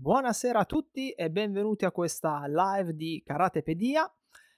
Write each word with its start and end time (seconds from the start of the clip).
Buonasera 0.00 0.60
a 0.60 0.64
tutti 0.64 1.10
e 1.10 1.30
benvenuti 1.30 1.84
a 1.84 1.92
questa 1.92 2.44
live 2.46 2.96
di 2.96 3.22
Karatepedia. 3.22 4.10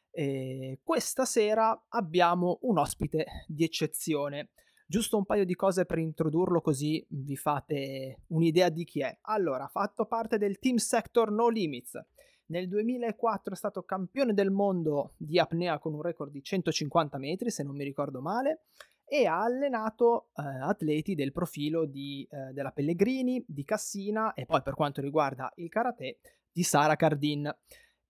E 0.08 0.79
questa 0.84 1.25
sera 1.25 1.87
abbiamo 1.88 2.61
un 2.62 2.79
ospite 2.79 3.27
di 3.49 3.65
eccezione. 3.65 4.51
Giusto 4.87 5.17
un 5.17 5.25
paio 5.25 5.45
di 5.45 5.57
cose 5.57 5.85
per 5.85 5.99
introdurlo 5.99 6.61
così 6.61 7.05
vi 7.09 7.35
fate 7.35 8.21
un'idea 8.29 8.69
di 8.69 8.85
chi 8.85 9.01
è. 9.01 9.19
Allora, 9.23 9.65
ha 9.65 9.69
fatto 9.69 10.07
parte 10.07 10.39
del 10.39 10.61
Team 10.61 10.76
Sector 10.76 11.33
No 11.33 11.49
Limits. 11.49 12.01
Nel 12.47 12.69
2004 12.69 13.54
è 13.54 13.56
stato 13.56 13.83
campione 13.83 14.35
del 14.35 14.53
mondo 14.53 15.15
di 15.17 15.40
apnea 15.40 15.81
con 15.81 15.93
un 15.93 16.02
record 16.02 16.30
di 16.30 16.41
150 16.41 17.19
metri, 17.19 17.51
se 17.51 17.65
non 17.65 17.74
mi 17.74 17.83
ricordo 17.83 18.20
male 18.20 18.66
e 19.05 19.27
ha 19.27 19.42
allenato 19.42 20.28
eh, 20.37 20.42
atleti 20.42 21.14
del 21.14 21.32
profilo 21.32 21.84
di, 21.84 22.27
eh, 22.30 22.52
della 22.52 22.70
Pellegrini, 22.70 23.45
di 23.46 23.64
Cassina 23.64 24.34
e 24.34 24.46
poi 24.46 24.62
per 24.62 24.74
quanto 24.74 25.01
riguarda 25.01 25.52
il 25.56 25.69
karate 25.69 26.19
di 26.51 26.62
Sara 26.62 26.97
Cardin 26.97 27.51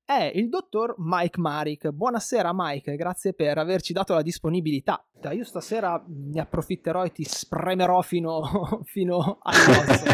è 0.05 0.31
il 0.35 0.49
dottor 0.49 0.95
Mike 0.99 1.41
Marik. 1.41 1.91
Buonasera 1.91 2.51
Mike, 2.53 2.97
grazie 2.97 3.33
per 3.33 3.59
averci 3.59 3.93
dato 3.93 4.15
la 4.15 4.23
disponibilità. 4.23 5.05
Io 5.31 5.45
stasera 5.45 6.05
ne 6.09 6.41
approfitterò 6.41 7.05
e 7.05 7.13
ti 7.13 7.23
spremerò 7.23 8.03
fino, 8.03 8.83
fino 8.85 9.39
all'osso. 9.43 10.05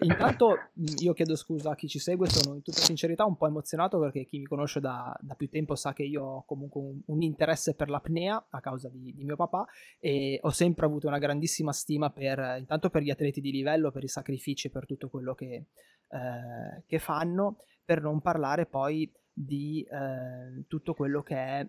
intanto 0.00 0.70
io 0.98 1.12
chiedo 1.12 1.36
scusa 1.36 1.72
a 1.72 1.74
chi 1.74 1.86
ci 1.86 1.98
segue, 1.98 2.28
sono 2.28 2.56
in 2.56 2.62
tutta 2.62 2.80
sincerità 2.80 3.24
un 3.24 3.36
po' 3.36 3.46
emozionato 3.46 3.98
perché 4.00 4.24
chi 4.24 4.38
mi 4.38 4.46
conosce 4.46 4.80
da, 4.80 5.14
da 5.20 5.34
più 5.34 5.50
tempo 5.50 5.74
sa 5.74 5.92
che 5.92 6.02
io 6.02 6.24
ho 6.24 6.44
comunque 6.44 6.80
un, 6.80 7.00
un 7.06 7.22
interesse 7.22 7.74
per 7.74 7.90
l'apnea 7.90 8.46
a 8.48 8.60
causa 8.60 8.88
di, 8.88 9.12
di, 9.14 9.24
mio 9.24 9.36
papà 9.36 9.66
e 9.98 10.38
ho 10.42 10.50
sempre 10.50 10.86
avuto 10.86 11.06
una 11.06 11.18
grandissima 11.18 11.72
stima 11.72 12.10
per, 12.10 12.56
intanto 12.58 12.88
per 12.88 13.02
gli 13.02 13.10
atleti 13.10 13.42
di 13.42 13.50
livello, 13.50 13.90
per 13.90 14.04
i 14.04 14.08
sacrifici, 14.08 14.70
per 14.70 14.86
tutto 14.86 15.10
quello 15.10 15.34
che, 15.34 15.66
eh, 16.08 16.82
che 16.86 16.98
fanno 16.98 17.58
per 17.90 18.02
non 18.02 18.20
parlare 18.20 18.66
poi 18.66 19.12
di 19.32 19.82
eh, 19.82 20.64
tutto 20.68 20.94
quello 20.94 21.24
che 21.24 21.34
è 21.34 21.68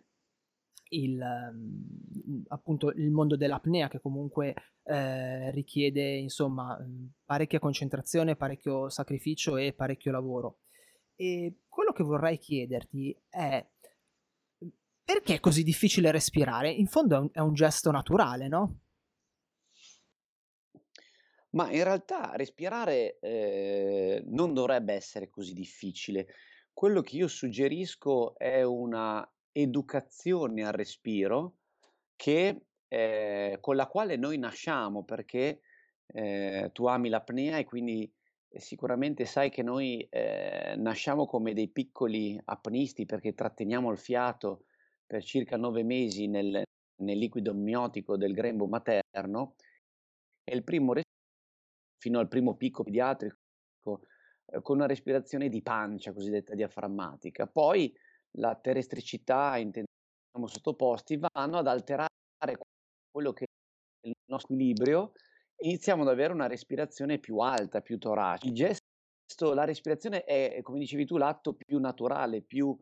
il, 0.90 1.20
mm, 1.20 2.42
appunto 2.50 2.92
il 2.92 3.10
mondo 3.10 3.36
dell'apnea 3.36 3.88
che 3.88 4.00
comunque 4.00 4.54
eh, 4.84 5.50
richiede 5.50 6.18
insomma 6.18 6.78
parecchia 7.26 7.58
concentrazione, 7.58 8.36
parecchio 8.36 8.88
sacrificio 8.88 9.58
e 9.58 9.74
parecchio 9.74 10.12
lavoro. 10.12 10.60
E 11.16 11.62
quello 11.68 11.92
che 11.92 12.04
vorrei 12.04 12.38
chiederti 12.38 13.20
è 13.28 13.68
perché 15.04 15.34
è 15.34 15.40
così 15.40 15.64
difficile 15.64 16.12
respirare? 16.12 16.70
In 16.70 16.86
fondo 16.86 17.16
è 17.16 17.20
un, 17.20 17.30
è 17.32 17.40
un 17.40 17.56
gesto 17.56 17.90
naturale, 17.90 18.48
no? 18.48 18.81
Ma 21.54 21.70
in 21.70 21.84
realtà 21.84 22.32
respirare, 22.36 23.20
ehm, 23.20 24.24
non 24.34 24.54
dovrebbe 24.54 24.94
essere 24.94 25.30
così 25.30 25.54
difficile. 25.54 26.28
Quello 26.72 27.02
che 27.02 27.18
io 27.18 27.28
suggerisco 27.28 28.38
è 28.38 28.64
una 28.64 29.30
educazione 29.52 30.66
al 30.66 30.72
respiro 30.72 31.58
che 32.16 32.68
ehm, 32.88 33.60
con 33.60 33.76
la 33.76 33.88
quale 33.88 34.16
noi 34.16 34.38
nasciamo, 34.38 35.04
perché, 35.04 35.62
ehm, 36.08 36.72
tu 36.72 36.86
ami 36.86 37.10
l'apnea 37.10 37.58
e 37.58 37.66
quindi, 37.66 38.10
sicuramente 38.50 39.26
sai 39.26 39.50
che 39.50 39.62
noi, 39.64 40.08
ehm, 40.10 40.82
nasciamo 40.82 41.26
come 41.26 41.54
dei 41.54 41.70
piccoli 41.70 42.40
apnisti 42.46 43.06
perché 43.06 43.34
tratteniamo 43.34 43.92
il 43.92 43.98
fiato 43.98 44.64
per 45.06 45.22
circa 45.24 45.58
9 45.58 45.84
mesi 45.84 46.28
nel 46.28 46.64
nel 47.02 47.18
liquido 47.18 47.50
amniotico 47.52 48.16
del 48.16 48.32
grembo 48.34 48.68
materno 48.68 49.56
e 50.46 50.56
il 50.56 50.64
primo 50.64 50.94
res 50.94 51.04
fino 52.02 52.18
al 52.18 52.28
primo 52.28 52.56
picco 52.56 52.84
pediatrico, 52.84 53.38
eh, 54.48 54.62
con 54.64 54.78
una 54.78 54.88
respirazione 54.88 55.50
di 55.50 55.62
pancia 55.62 56.14
cosiddetta 56.14 56.56
diaframmatica. 56.56 57.46
Poi 57.46 57.96
la 58.38 58.56
terrestricità, 58.56 59.56
intendiamo 59.58 60.48
sottoposti, 60.48 61.20
vanno 61.20 61.60
ad 61.60 61.68
alterare 61.68 62.10
quello 63.12 63.34
che 63.34 63.46
è 63.46 64.08
il 64.08 64.14
nostro 64.26 64.56
equilibrio 64.56 65.12
e 65.56 65.68
iniziamo 65.68 66.02
ad 66.02 66.08
avere 66.08 66.34
una 66.34 66.48
respirazione 66.48 67.20
più 67.20 67.38
alta, 67.38 67.82
più 67.82 68.00
toracica. 68.00 68.48
Il 68.48 68.56
gesto, 68.56 69.54
la 69.54 69.64
respirazione 69.64 70.24
è, 70.24 70.60
come 70.64 70.80
dicevi 70.80 71.06
tu, 71.06 71.18
l'atto 71.18 71.54
più 71.54 71.80
naturale, 71.80 72.42
più 72.42 72.76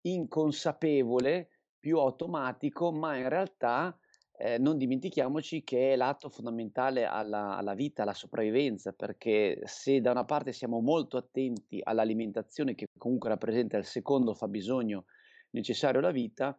inconsapevole, 0.00 1.48
più 1.78 1.98
automatico, 1.98 2.90
ma 2.90 3.16
in 3.16 3.28
realtà 3.28 3.96
eh, 4.36 4.58
non 4.58 4.78
dimentichiamoci 4.78 5.62
che 5.62 5.92
è 5.92 5.96
l'atto 5.96 6.28
fondamentale 6.28 7.04
alla, 7.04 7.56
alla, 7.56 7.74
vita, 7.74 8.02
alla 8.02 8.14
sopravvivenza, 8.14 8.92
perché 8.92 9.60
se 9.64 10.00
da 10.00 10.10
una 10.10 10.24
parte 10.24 10.52
siamo 10.52 10.80
molto 10.80 11.16
attenti 11.16 11.80
all'alimentazione, 11.82 12.74
che 12.74 12.86
comunque 12.98 13.28
rappresenta 13.28 13.76
il 13.76 13.84
secondo 13.84 14.34
fabbisogno 14.34 15.04
necessario 15.50 16.00
alla 16.00 16.10
vita, 16.10 16.58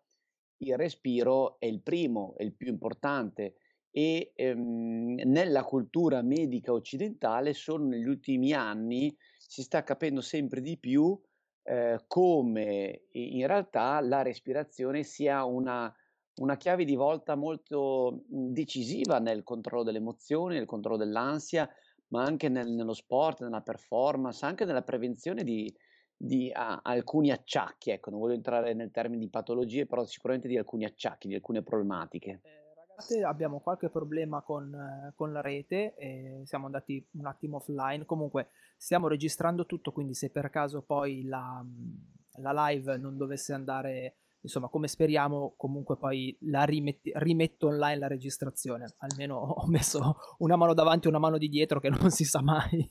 il 0.58 0.78
respiro 0.78 1.60
è 1.60 1.66
il 1.66 1.82
primo, 1.82 2.34
è 2.38 2.44
il 2.44 2.56
più 2.56 2.68
importante 2.68 3.56
e 3.92 4.32
ehm, 4.36 5.22
nella 5.26 5.64
cultura 5.64 6.22
medica 6.22 6.74
occidentale 6.74 7.54
solo 7.54 7.86
negli 7.86 8.08
ultimi 8.08 8.54
anni 8.54 9.16
si 9.38 9.62
sta 9.62 9.84
capendo 9.84 10.22
sempre 10.22 10.60
di 10.60 10.78
più 10.78 11.18
eh, 11.64 12.04
come 12.08 13.06
in 13.12 13.48
realtà 13.48 14.00
la 14.02 14.22
respirazione 14.22 15.04
sia 15.04 15.44
una 15.46 15.94
una 16.36 16.58
chiave 16.58 16.86
di 16.86 16.96
volta 16.96 17.36
molto 17.36 18.24
mhmm, 18.30 18.52
decisiva 18.52 19.20
nel 19.20 19.44
controllo 19.44 19.84
delle 19.84 19.98
emozioni, 20.00 20.56
nel 20.56 20.66
controllo 20.66 20.98
dell'ansia, 20.98 21.70
ma 22.08 22.24
anche 22.24 22.50
nel 22.50 22.70
nello 22.70 22.94
sport, 22.94 23.42
nella 23.42 23.62
performance, 23.62 24.46
anche 24.46 24.66
nella 24.66 24.84
prevenzione 24.84 25.44
di 25.44 25.74
di 26.18 26.50
a 26.54 26.80
alcuni 26.82 27.30
acciacchi, 27.32 27.90
ecco, 27.92 28.10
non 28.10 28.20
voglio 28.20 28.36
entrare 28.36 28.74
nel 28.74 28.90
termine 28.92 29.20
di 29.20 29.30
patologie, 29.30 29.86
però 29.86 30.06
sicuramente 30.06 30.48
di 30.48 30.58
alcuni 30.58 30.86
acciacchi, 30.86 31.28
di 31.28 31.36
alcune 31.36 31.62
problematiche. 31.62 32.42
Eh, 32.42 32.74
ragazzi, 32.76 33.22
abbiamo 33.22 33.60
qualche 33.60 33.90
problema 33.90 34.42
con 34.42 35.12
con 35.16 35.32
la 35.32 35.42
rete 35.42 35.96
e 35.96 36.42
siamo 36.46 36.66
andati 36.66 37.06
un 37.14 37.26
attimo 37.26 37.58
offline. 37.58 38.06
Comunque 38.06 38.50
stiamo 38.78 39.08
registrando 39.08 39.66
tutto, 39.66 39.92
quindi 39.92 40.14
se 40.14 40.30
per 40.30 40.50
caso 40.50 40.82
poi 40.84 41.24
la 41.24 41.62
mhmm, 41.64 42.14
la 42.38 42.68
live 42.68 42.98
non 42.98 43.18
dovesse 43.18 43.54
andare 43.54 44.16
insomma, 44.46 44.70
come 44.70 44.88
speriamo, 44.88 45.56
comunque 45.58 45.98
poi 45.98 46.36
la 46.42 46.64
rimetti, 46.64 47.12
rimetto 47.16 47.68
online 47.68 47.98
la 47.98 48.08
registrazione. 48.08 48.94
Almeno 49.00 49.36
ho 49.36 49.68
messo 49.68 50.18
una 50.40 50.56
mano 50.56 50.74
davanti 50.74 51.08
e 51.08 51.10
una 51.10 51.20
mano 51.20 51.38
di 51.38 51.50
dietro, 51.50 51.80
che 51.80 51.90
non 51.90 52.10
si 52.12 52.24
sa 52.24 52.42
mai. 52.42 52.90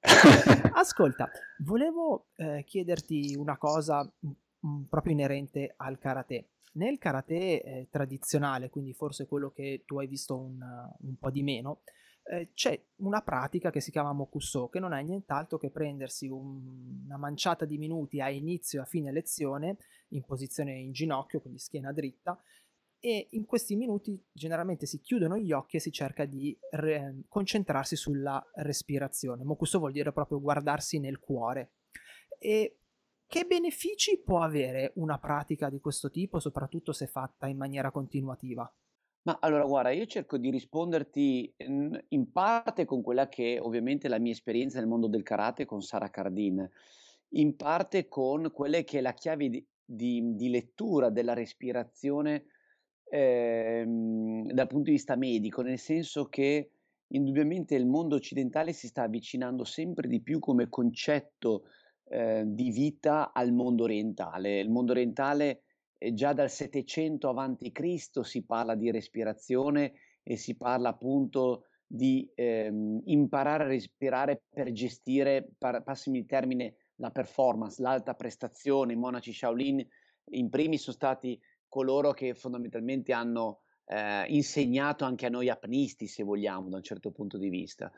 Ascolta, 0.74 1.28
volevo 1.64 2.28
eh, 2.36 2.62
chiederti 2.64 3.34
una 3.36 3.56
cosa 3.56 4.02
mh, 4.02 4.28
mm, 4.28 4.30
mm, 4.68 4.82
proprio 4.84 5.12
inerente 5.12 5.74
al 5.76 5.98
karate. 5.98 6.50
Nel 6.74 6.98
karate 6.98 7.62
eh, 7.62 7.88
tradizionale, 7.90 8.68
quindi 8.68 8.92
forse 8.92 9.26
quello 9.26 9.50
che 9.50 9.84
tu 9.86 9.98
hai 10.00 10.08
visto 10.08 10.36
un, 10.36 10.58
un 10.60 11.16
po' 11.16 11.30
di 11.30 11.42
meno, 11.42 11.82
eh, 12.24 12.50
c'è 12.54 12.80
una 12.96 13.20
pratica 13.22 13.70
che 13.70 13.80
si 13.80 13.90
chiama 13.90 14.12
Mokuso, 14.12 14.68
che 14.68 14.80
non 14.80 14.92
è 14.92 15.02
nient'altro 15.02 15.58
che 15.58 15.70
prendersi 15.70 16.28
un, 16.28 17.02
una 17.04 17.16
manciata 17.16 17.64
di 17.64 17.78
minuti 17.78 18.20
a 18.20 18.30
inizio 18.30 18.80
e 18.80 18.82
a 18.82 18.86
fine 18.86 19.12
lezione 19.12 19.76
in 20.08 20.24
posizione 20.24 20.72
in 20.78 20.92
ginocchio, 20.92 21.40
quindi 21.40 21.58
schiena 21.58 21.92
dritta, 21.92 22.40
e 22.98 23.28
in 23.32 23.44
questi 23.44 23.76
minuti 23.76 24.18
generalmente 24.32 24.86
si 24.86 25.00
chiudono 25.00 25.36
gli 25.36 25.52
occhi 25.52 25.76
e 25.76 25.80
si 25.80 25.92
cerca 25.92 26.24
di 26.24 26.58
re- 26.70 27.24
concentrarsi 27.28 27.96
sulla 27.96 28.42
respirazione. 28.54 29.44
Mokuso 29.44 29.78
vuol 29.78 29.92
dire 29.92 30.10
proprio 30.12 30.40
guardarsi 30.40 30.98
nel 30.98 31.18
cuore. 31.18 31.72
E 32.38 32.78
che 33.26 33.44
benefici 33.44 34.22
può 34.22 34.40
avere 34.40 34.92
una 34.96 35.18
pratica 35.18 35.68
di 35.68 35.80
questo 35.80 36.10
tipo, 36.10 36.38
soprattutto 36.38 36.92
se 36.92 37.06
fatta 37.06 37.46
in 37.46 37.58
maniera 37.58 37.90
continuativa? 37.90 38.72
Ma 39.26 39.38
allora 39.40 39.64
guarda, 39.64 39.90
io 39.90 40.04
cerco 40.04 40.36
di 40.36 40.50
risponderti 40.50 41.54
in, 41.58 41.98
in 42.08 42.30
parte 42.30 42.84
con 42.84 43.00
quella 43.00 43.28
che 43.28 43.58
ovviamente 43.58 44.06
è 44.06 44.10
la 44.10 44.18
mia 44.18 44.32
esperienza 44.32 44.78
nel 44.78 44.86
mondo 44.88 45.06
del 45.08 45.22
karate 45.22 45.64
con 45.64 45.80
Sara 45.80 46.10
Cardin, 46.10 46.68
in 47.30 47.56
parte 47.56 48.06
con 48.06 48.50
quelle 48.52 48.84
che 48.84 48.98
è 48.98 49.00
la 49.00 49.14
chiave 49.14 49.48
di, 49.48 49.66
di, 49.82 50.34
di 50.34 50.50
lettura 50.50 51.08
della 51.08 51.32
respirazione 51.32 52.44
ehm, 53.04 54.52
dal 54.52 54.66
punto 54.66 54.84
di 54.84 54.90
vista 54.96 55.16
medico, 55.16 55.62
nel 55.62 55.78
senso 55.78 56.26
che 56.26 56.70
indubbiamente 57.08 57.74
il 57.76 57.86
mondo 57.86 58.16
occidentale 58.16 58.74
si 58.74 58.88
sta 58.88 59.04
avvicinando 59.04 59.64
sempre 59.64 60.06
di 60.06 60.20
più 60.20 60.38
come 60.38 60.68
concetto 60.68 61.64
eh, 62.10 62.42
di 62.46 62.70
vita 62.70 63.32
al 63.32 63.52
mondo 63.52 63.84
orientale. 63.84 64.60
Il 64.60 64.68
mondo 64.68 64.92
orientale 64.92 65.62
già 66.12 66.32
dal 66.32 66.50
700 66.50 67.28
a.C. 67.30 68.24
si 68.24 68.44
parla 68.44 68.74
di 68.74 68.90
respirazione 68.90 69.92
e 70.22 70.36
si 70.36 70.56
parla 70.56 70.90
appunto 70.90 71.66
di 71.86 72.28
ehm, 72.34 73.02
imparare 73.04 73.64
a 73.64 73.68
respirare 73.68 74.42
per 74.48 74.72
gestire, 74.72 75.48
par- 75.58 75.82
passimi 75.82 76.18
il 76.18 76.26
termine, 76.26 76.74
la 76.96 77.10
performance, 77.10 77.80
l'alta 77.80 78.14
prestazione. 78.14 78.94
I 78.94 78.96
monaci 78.96 79.32
Shaolin 79.32 79.86
in 80.30 80.48
primis 80.48 80.82
sono 80.82 80.96
stati 80.96 81.40
coloro 81.68 82.12
che 82.12 82.34
fondamentalmente 82.34 83.12
hanno 83.12 83.60
eh, 83.86 84.24
insegnato 84.28 85.04
anche 85.04 85.26
a 85.26 85.30
noi 85.30 85.48
apnisti, 85.48 86.06
se 86.06 86.22
vogliamo, 86.22 86.68
da 86.68 86.76
un 86.76 86.82
certo 86.82 87.10
punto 87.10 87.36
di 87.36 87.48
vista. 87.48 87.92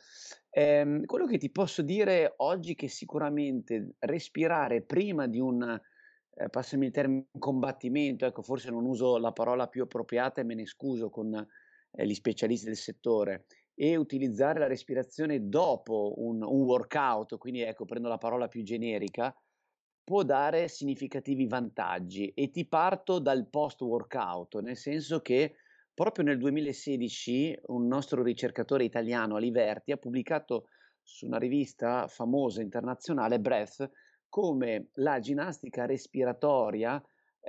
Ehm, 0.50 1.04
quello 1.04 1.26
che 1.26 1.38
ti 1.38 1.50
posso 1.50 1.82
dire 1.82 2.34
oggi 2.38 2.72
è 2.72 2.74
che 2.74 2.88
sicuramente 2.88 3.94
respirare 4.00 4.82
prima 4.82 5.26
di 5.26 5.38
un, 5.38 5.80
eh, 6.36 6.48
passami 6.50 6.86
il 6.86 6.92
termine, 6.92 7.26
combattimento, 7.38 8.26
ecco, 8.26 8.42
forse 8.42 8.70
non 8.70 8.84
uso 8.84 9.16
la 9.16 9.32
parola 9.32 9.68
più 9.68 9.82
appropriata 9.82 10.40
e 10.40 10.44
me 10.44 10.54
ne 10.54 10.66
scuso 10.66 11.08
con 11.08 11.34
eh, 11.34 12.06
gli 12.06 12.14
specialisti 12.14 12.66
del 12.66 12.76
settore, 12.76 13.46
e 13.74 13.96
utilizzare 13.96 14.58
la 14.58 14.66
respirazione 14.66 15.48
dopo 15.48 16.14
un, 16.18 16.42
un 16.42 16.62
workout, 16.62 17.36
quindi 17.38 17.60
ecco, 17.62 17.84
prendo 17.84 18.08
la 18.08 18.18
parola 18.18 18.48
più 18.48 18.62
generica, 18.62 19.34
può 20.02 20.22
dare 20.22 20.68
significativi 20.68 21.46
vantaggi. 21.46 22.28
E 22.28 22.50
ti 22.50 22.66
parto 22.66 23.18
dal 23.18 23.48
post 23.48 23.80
workout, 23.82 24.60
nel 24.60 24.76
senso 24.76 25.20
che 25.20 25.56
proprio 25.92 26.24
nel 26.24 26.38
2016 26.38 27.60
un 27.66 27.86
nostro 27.86 28.22
ricercatore 28.22 28.84
italiano, 28.84 29.36
Aliverti, 29.36 29.92
ha 29.92 29.96
pubblicato 29.96 30.68
su 31.02 31.26
una 31.26 31.38
rivista 31.38 32.06
famosa 32.08 32.62
internazionale, 32.62 33.40
Breath, 33.40 33.90
come 34.36 34.88
la 34.96 35.18
ginnastica 35.18 35.86
respiratoria 35.86 37.02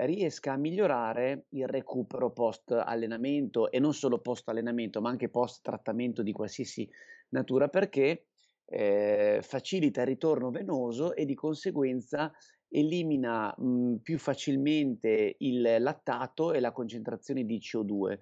riesca 0.06 0.54
a 0.54 0.58
migliorare 0.58 1.48
il 1.50 1.68
recupero 1.68 2.32
post 2.32 2.72
allenamento 2.72 3.70
e 3.70 3.80
non 3.80 3.94
solo 3.94 4.22
post 4.22 4.48
allenamento, 4.48 5.02
ma 5.02 5.10
anche 5.10 5.28
post 5.28 5.64
trattamento 5.64 6.24
di 6.24 6.32
qualsiasi 6.32 6.90
natura, 7.32 7.68
perché 7.68 8.28
eh, 8.64 9.40
facilita 9.42 10.00
il 10.00 10.08
ritorno 10.08 10.50
venoso 10.50 11.14
e 11.14 11.26
di 11.26 11.36
conseguenza 11.36 12.32
elimina 12.70 13.54
mh, 13.58 13.66
mhmm, 13.66 13.98
più 13.98 14.18
facilmente 14.18 15.36
il 15.40 15.76
lattato 15.80 16.54
e 16.54 16.62
la 16.62 16.72
concentrazione 16.72 17.44
di 17.44 17.60
CO2 17.60 18.18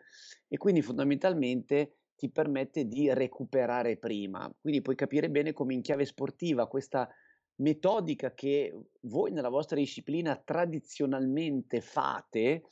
e 0.47 0.57
quindi 0.57 0.81
fondamentalmente 0.81 1.97
ti 2.15 2.31
permette 2.31 2.87
di 2.87 3.13
recuperare 3.13 3.97
prima. 3.97 4.51
Quindi 4.59 4.81
puoi 4.81 4.95
capire 4.95 5.29
bene 5.29 5.53
come 5.53 5.75
in 5.75 5.81
chiave 5.81 6.05
sportiva 6.05 6.65
questa 6.65 7.07
metodica 7.57 8.33
che 8.33 8.73
voi 9.01 9.31
nella 9.31 9.49
vostra 9.49 9.77
disciplina 9.77 10.35
tradizionalmente 10.35 11.81
fate 11.81 12.63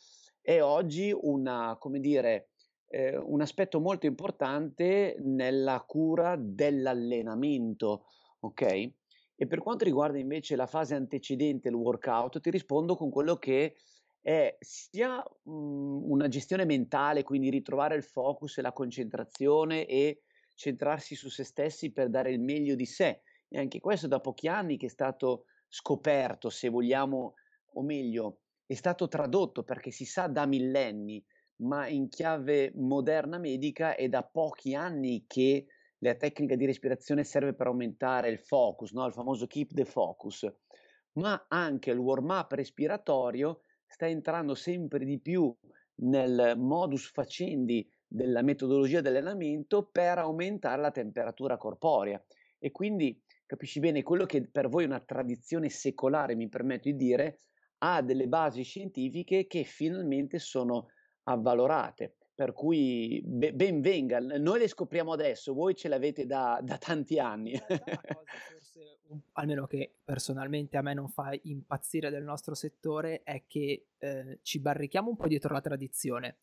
è 0.42 0.62
oggi 0.62 1.16
una, 1.18 1.78
come 1.80 2.00
dire, 2.00 2.50
eh, 2.88 3.16
un 3.18 3.42
aspetto 3.42 3.80
molto 3.80 4.06
importante 4.06 5.16
nella 5.20 5.84
cura 5.88 6.36
dell'allenamento, 6.38 8.06
ok? 8.42 8.92
E 9.36 9.48
per 9.48 9.60
quanto 9.60 9.84
riguarda 9.84 10.18
invece 10.20 10.56
la 10.56 10.68
fase 10.68 10.96
antecedente 10.96 11.70
il 11.70 11.76
workout, 11.76 12.40
ti 12.40 12.50
rispondo 12.50 12.96
con 12.96 13.10
quello 13.10 13.38
che 13.38 13.76
è 14.22 14.56
sia 14.60 15.18
mh, 15.44 15.52
una 15.52 16.28
gestione 16.28 16.66
mentale, 16.66 17.24
quindi 17.24 17.50
ritrovare 17.50 17.96
il 17.96 18.04
focus 18.04 18.58
e 18.58 18.62
la 18.62 18.72
concentrazione 18.74 19.86
e 19.86 20.22
centrarsi 20.56 21.16
su 21.16 21.30
se 21.30 21.44
stessi 21.44 21.92
per 21.92 22.10
dare 22.10 22.32
il 22.32 22.40
meglio 22.40 22.76
di 22.76 22.86
sé. 22.86 23.22
E 23.56 23.60
anche 23.60 23.80
questo 23.80 24.08
da 24.08 24.20
pochi 24.20 24.48
anni 24.48 24.78
che 24.78 24.88
è 24.88 24.90
stato 24.90 25.46
scoperto, 25.68 26.50
se 26.50 26.70
vogliamo, 26.70 27.36
o 27.74 27.84
meglio, 27.84 28.40
è 28.66 28.74
stato 28.74 29.08
tradotto 29.08 29.62
perché 29.62 29.92
si 29.92 30.06
sa 30.06 30.26
da 30.26 30.48
millenni 30.48 31.24
ma 31.58 31.88
in 31.88 32.10
chiave 32.10 32.72
moderna 32.74 33.38
medica 33.38 33.94
è 33.94 34.10
da 34.10 34.24
pochi 34.24 34.74
anni 34.74 35.26
che 35.28 35.68
la 36.00 36.16
tecnica 36.16 36.56
di 36.56 36.66
respirazione 36.66 37.24
serve 37.24 37.54
per 37.54 37.68
aumentare 37.68 38.30
il 38.30 38.40
focus, 38.40 38.92
no? 38.92 39.06
il 39.06 39.14
famoso 39.14 39.46
keep 39.46 39.72
the 39.76 39.86
focus, 39.86 40.52
ma 41.14 41.46
anche 41.48 41.92
il 41.92 42.00
warm 42.00 42.32
up 42.32 42.54
respiratorio 42.54 43.62
sta 43.86 44.08
entrando 44.08 44.56
sempre 44.56 45.06
di 45.06 45.20
più 45.20 45.56
nel 45.98 46.56
modus 46.58 47.08
facendi 47.12 47.88
della 48.08 48.42
metodologia 48.42 49.00
dell'allenamento 49.00 49.86
per 49.86 50.18
aumentare 50.18 50.82
la 50.82 50.92
temperatura 50.92 51.56
corporea 51.58 52.20
e 52.58 52.72
quindi 52.72 53.22
capisci 53.45 53.80
bene 53.80 54.04
quello 54.04 54.25
che 54.25 54.48
per 54.48 54.69
voi 54.69 54.84
è 54.84 54.88
una 54.88 55.00
tradizione 55.00 55.69
secolare, 55.69 56.36
mi 56.36 56.50
permetto 56.50 56.90
di 56.90 56.95
dire, 56.95 57.40
ha 57.80 58.01
delle 58.01 58.28
basi 58.28 58.63
scientifiche 58.63 59.48
che 59.48 59.63
finalmente 59.63 60.40
sono 60.40 60.88
avvalorate. 61.24 62.16
Per 62.36 62.51
cui 62.51 63.22
be- 63.24 63.54
ben 63.54 63.80
venga, 63.81 64.19
noi 64.19 64.60
le 64.60 64.68
scopriamo 64.68 65.12
adesso, 65.13 65.54
voi 65.54 65.75
ce 65.75 65.88
l'avete 65.88 66.25
da, 66.25 66.60
da 66.63 66.78
tanti 66.78 67.19
anni. 67.19 67.56
forse, 67.56 69.00
almeno 69.34 69.68
che 69.68 69.98
personalmente 70.04 70.78
a 70.78 70.81
me 70.81 70.96
non 70.96 71.10
fa 71.10 71.31
impazzire 71.44 72.10
del 72.10 72.24
nostro 72.24 72.56
settore, 72.56 73.22
è 73.22 73.44
che 73.46 73.86
eh, 74.00 74.39
ci 74.42 74.60
barrichiamo 74.60 75.10
un 75.10 75.16
po' 75.16 75.28
dietro 75.28 75.54
la 75.54 75.62
tradizione 75.62 76.38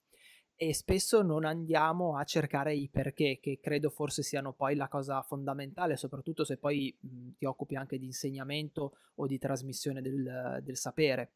e 0.62 0.74
spesso 0.74 1.22
non 1.22 1.46
andiamo 1.46 2.18
a 2.18 2.24
cercare 2.24 2.74
i 2.74 2.90
perché, 2.90 3.38
che 3.40 3.60
credo 3.62 3.88
forse 3.88 4.22
siano 4.22 4.52
poi 4.52 4.74
la 4.76 4.88
cosa 4.88 5.22
fondamentale, 5.22 5.96
soprattutto 5.96 6.44
se 6.44 6.58
poi 6.58 6.94
mh, 7.00 7.30
ti 7.38 7.46
occupi 7.46 7.76
anche 7.76 7.98
di 7.98 8.04
insegnamento 8.04 8.98
o 9.14 9.26
di 9.26 9.38
trasmissione 9.38 10.02
del, 10.02 10.60
del 10.62 10.76
sapere. 10.76 11.32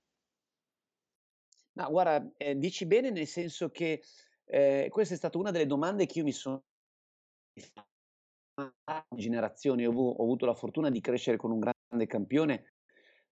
No, 1.72 1.88
guarda, 1.88 2.34
eh, 2.36 2.54
dici 2.58 2.84
bene 2.84 3.08
nel 3.08 3.26
senso 3.26 3.70
che 3.70 4.02
eh, 4.44 4.88
questa 4.90 5.14
è 5.14 5.16
stata 5.16 5.38
una 5.38 5.50
delle 5.50 5.64
domande 5.64 6.04
che 6.04 6.18
io 6.18 6.24
mi 6.24 6.32
sono 6.32 6.62
generazioni, 9.16 9.86
ho, 9.86 9.92
ho 9.94 10.22
avuto 10.22 10.44
la 10.44 10.52
fortuna 10.52 10.90
di 10.90 11.00
crescere 11.00 11.38
con 11.38 11.50
un 11.50 11.60
grande 11.60 12.06
campione, 12.06 12.74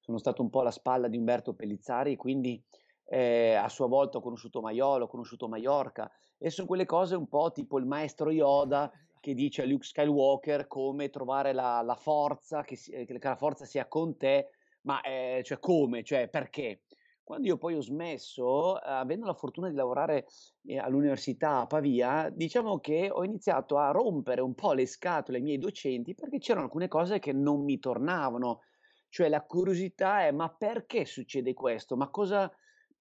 sono 0.01 0.17
stato 0.17 0.41
un 0.41 0.49
po' 0.49 0.61
alla 0.61 0.71
spalla 0.71 1.09
di 1.09 1.19
Umberto 1.19 1.53
Pellizzari, 1.53 2.17
quindi 2.17 2.65
eh, 3.13 3.53
a 3.53 3.69
sua 3.69 3.89
volta 3.89 4.17
ho 4.17 4.21
conosciuto 4.23 4.63
Maiolo, 4.63 5.05
ho 5.05 5.09
conosciuto 5.09 5.47
Mallorca 5.47 6.11
e 6.39 6.49
sono 6.49 6.67
quelle 6.67 6.87
cose 6.87 7.15
un 7.15 7.29
po' 7.29 7.53
tipo 7.53 7.79
il 7.79 7.85
maestro 7.85 8.31
Yoda 8.31 8.91
che 9.21 9.35
dice 9.35 9.63
a 9.63 9.67
Luke 9.67 9.85
Skywalker 9.85 10.67
come 10.67 11.11
trovare 11.11 11.53
la, 11.53 11.83
la 11.83 11.95
forza, 11.95 12.63
che, 12.63 12.75
si, 12.75 12.91
che, 12.91 13.19
la 13.21 13.37
forza 13.37 13.67
sia 13.67 13.87
con 13.87 14.17
te, 14.17 14.49
ma 14.83 15.03
eh, 15.03 15.43
cioè 15.45 15.59
come, 15.59 16.03
cioè 16.03 16.29
perché? 16.29 16.85
Quando 17.23 17.47
io 17.47 17.59
poi 17.59 17.75
ho 17.75 17.83
smesso, 17.83 18.83
eh, 18.83 18.91
avendo 18.91 19.27
la 19.27 19.35
fortuna 19.35 19.69
di 19.69 19.77
lavorare 19.77 20.27
eh, 20.65 20.79
all'università 20.79 21.61
a 21.61 21.67
Pavia, 21.67 22.31
diciamo 22.33 22.81
che 22.81 23.11
ho 23.13 23.25
iniziato 23.25 23.77
a 23.77 23.91
rompere 23.91 24.41
un 24.41 24.55
po' 24.55 24.73
le 24.73 24.87
scatole 24.87 25.37
ai 25.37 25.45
miei 25.45 25.59
docenti 25.59 26.15
perché 26.15 26.39
c'erano 26.39 26.65
alcune 26.65 26.89
cose 26.89 27.19
che 27.19 27.33
non 27.35 27.63
mi 27.63 27.79
tornavano. 27.79 28.63
Cioè 29.11 29.29
la 29.29 29.43
curiosità 29.43 30.25
è 30.25 30.33
ma 30.33 30.49
perché 30.49 31.05
succede 31.05 31.53
questo? 31.53 31.97
Ma 31.97 32.09
cosa, 32.09 32.51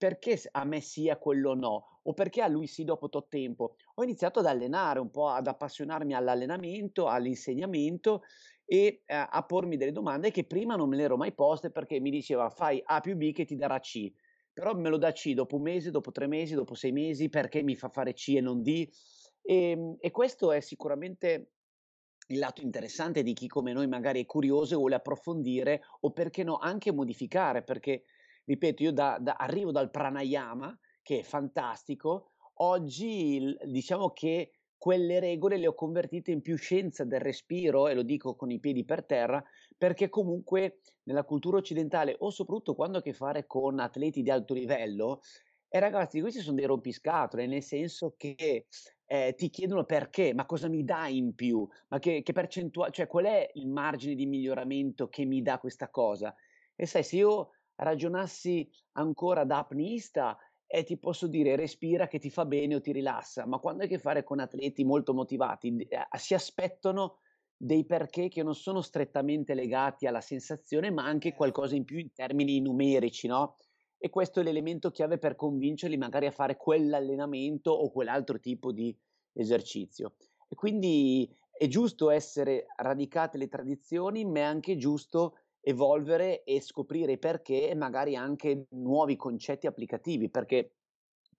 perché 0.02 0.42
a 0.54 0.64
me 0.64 0.82
sia 0.82 1.20
quello 1.20 1.54
no? 1.54 2.00
O 2.02 2.14
perché 2.14 2.42
a 2.42 2.48
lui 2.48 2.66
sì 2.66 2.84
dopo 2.84 3.08
tot 3.08 3.30
tempo? 3.30 3.76
Ho 3.94 4.04
iniziato 4.04 4.40
ad 4.40 4.48
allenare 4.48 5.00
un 5.00 5.12
po', 5.12 5.28
ad 5.28 5.46
appassionarmi 5.46 6.16
all'allenamento, 6.16 7.06
all'insegnamento 7.06 8.24
e 8.66 9.04
eh, 9.06 9.28
a 9.30 9.46
pormi 9.46 9.78
delle 9.78 9.92
domande 9.92 10.32
che 10.32 10.46
prima 10.46 10.76
non 10.76 10.90
me 10.90 10.96
le 10.96 11.04
ero 11.04 11.18
mai 11.18 11.36
poste 11.36 11.70
perché 11.70 12.00
mi 12.00 12.10
diceva 12.10 12.50
fai 12.50 12.82
A 12.84 13.00
più 13.00 13.16
B 13.16 13.32
che 13.32 13.46
ti 13.46 13.56
darà 13.56 13.78
C, 13.80 14.12
però 14.52 14.74
me 14.74 14.90
lo 14.90 14.98
dà 14.98 15.12
C 15.12 15.34
dopo 15.34 15.58
un 15.58 15.62
mese, 15.62 15.92
dopo 15.92 16.10
tre 16.10 16.26
mesi, 16.26 16.56
dopo 16.56 16.74
sei 16.74 16.92
mesi, 16.92 17.30
perché 17.30 17.62
mi 17.62 17.76
fa 17.76 17.90
fare 17.90 18.14
C 18.14 18.30
e 18.38 18.42
non 18.42 18.64
D? 18.64 18.90
E, 19.44 19.56
ehm, 19.70 19.98
e 20.00 20.10
questo 20.10 20.52
è 20.52 20.62
sicuramente 20.62 21.52
il 22.30 22.40
lato 22.40 22.62
interessante 22.64 23.22
di 23.22 23.34
chi 23.34 23.48
come 23.48 23.72
noi 23.72 23.88
magari 23.88 24.22
è 24.22 24.26
curioso 24.26 24.74
e 24.74 24.78
vuole 24.78 24.96
approfondire 24.96 25.84
o 26.00 26.12
perché 26.12 26.44
no 26.44 26.58
anche 26.58 26.92
modificare, 26.92 27.64
perché 27.64 28.04
ripeto, 28.46 28.84
io 28.84 28.92
da, 28.92 29.18
da, 29.20 29.34
arrivo 29.34 29.72
dal 29.72 29.90
pranayama, 29.90 30.78
che 31.02 31.20
è 31.20 31.24
fantastico, 31.24 32.32
oggi 32.56 33.56
diciamo 33.66 34.12
che 34.12 34.52
quelle 34.78 35.20
regole 35.20 35.58
le 35.58 35.68
ho 35.68 35.76
convertite 35.76 36.32
in 36.32 36.42
più 36.42 36.58
scienza 36.58 37.04
del 37.04 37.20
respiro, 37.20 37.88
e 37.88 37.94
lo 37.94 38.04
dico 38.04 38.36
con 38.36 38.50
i 38.50 38.60
piedi 38.60 38.84
per 38.84 39.06
terra, 39.06 39.44
perché 39.78 40.10
comunque 40.10 40.80
nella 41.04 41.24
cultura 41.24 41.58
occidentale, 41.58 42.16
o 42.20 42.30
soprattutto 42.30 42.74
quando 42.74 42.98
ho 42.98 43.00
a 43.00 43.04
che 43.04 43.14
fare 43.14 43.46
con 43.46 43.80
atleti 43.80 44.22
di 44.24 44.32
alto 44.32 44.54
livello, 44.54 45.22
e 45.74 45.80
ragazzi, 45.80 46.20
questi 46.20 46.42
sono 46.42 46.58
dei 46.58 46.66
rompiscatole, 46.66 47.48
nel 47.48 47.64
senso 47.64 48.16
che 48.18 48.66
eh, 49.06 49.34
ti 49.38 49.50
chiedono 49.50 49.86
perché, 49.86 50.34
ma 50.34 50.46
cosa 50.46 50.68
mi 50.68 50.84
dà 50.84 51.08
in 51.08 51.34
più, 51.34 51.66
ma 51.90 52.00
che, 52.00 52.22
che 52.24 52.34
percentuale, 52.34 52.92
cioè 52.92 53.08
qual 53.08 53.26
è 53.26 53.50
il 53.54 53.70
margine 53.70 54.16
di 54.16 54.26
miglioramento 54.26 55.08
che 55.08 55.26
mi 55.26 55.42
dà 55.42 55.60
questa 55.60 55.90
cosa? 55.90 56.36
E 56.76 56.86
sai, 56.86 57.04
se 57.04 57.16
io 57.18 57.52
ragionassi 57.82 58.70
ancora 58.94 59.44
da 59.44 59.60
apnista, 59.60 60.38
e 60.74 60.84
ti 60.84 60.98
posso 60.98 61.28
dire 61.28 61.58
respira 61.58 62.08
che 62.08 62.18
ti 62.18 62.30
fa 62.30 62.46
bene 62.46 62.76
o 62.76 62.82
ti 62.82 62.94
rilassa, 62.94 63.46
ma 63.46 63.60
quando 63.60 63.82
hai 63.82 63.88
a 63.88 63.92
che 63.92 64.00
fare 64.00 64.24
con 64.24 64.40
atleti 64.40 64.86
molto 64.86 65.14
motivati, 65.14 65.76
eh, 65.76 66.08
si 66.18 66.34
aspettano 66.34 67.18
dei 67.58 67.86
perché 67.86 68.30
che 68.30 68.42
non 68.42 68.56
sono 68.56 68.82
strettamente 68.82 69.54
legati 69.54 70.08
alla 70.08 70.22
sensazione, 70.22 70.90
ma 70.90 71.04
anche 71.04 71.30
certo. 71.30 71.38
qualcosa 71.38 71.76
in 71.76 71.84
più 71.84 72.00
in 72.00 72.14
termini 72.14 72.62
numerici, 72.62 73.28
no? 73.28 73.58
E 73.98 74.10
questo 74.10 74.40
è 74.40 74.44
l'elemento 74.44 74.92
chiave 74.92 75.18
per 75.18 75.36
convincerli 75.36 75.98
magari 75.98 76.26
a 76.26 76.32
fare 76.32 76.56
quell'allenamento 76.56 77.72
o 77.72 77.92
quell'altro 77.92 78.40
tipo 78.40 78.72
di 78.72 78.98
esercizio. 79.34 80.16
E 80.48 80.56
quindi 80.56 81.38
è 81.52 81.68
giusto 81.68 82.10
essere 82.10 82.66
radicate 82.78 83.38
le 83.38 83.50
tradizioni, 83.50 84.24
ma 84.24 84.40
è 84.40 84.44
anche 84.44 84.78
giusto 84.78 85.36
evolvere 85.62 86.44
e 86.44 86.60
scoprire 86.62 87.18
perché 87.18 87.70
e 87.70 87.76
magari 87.76 88.16
anche 88.16 88.66
nuovi 88.72 89.16
concetti 89.16 89.68
applicativi, 89.68 90.30
perché 90.30 90.74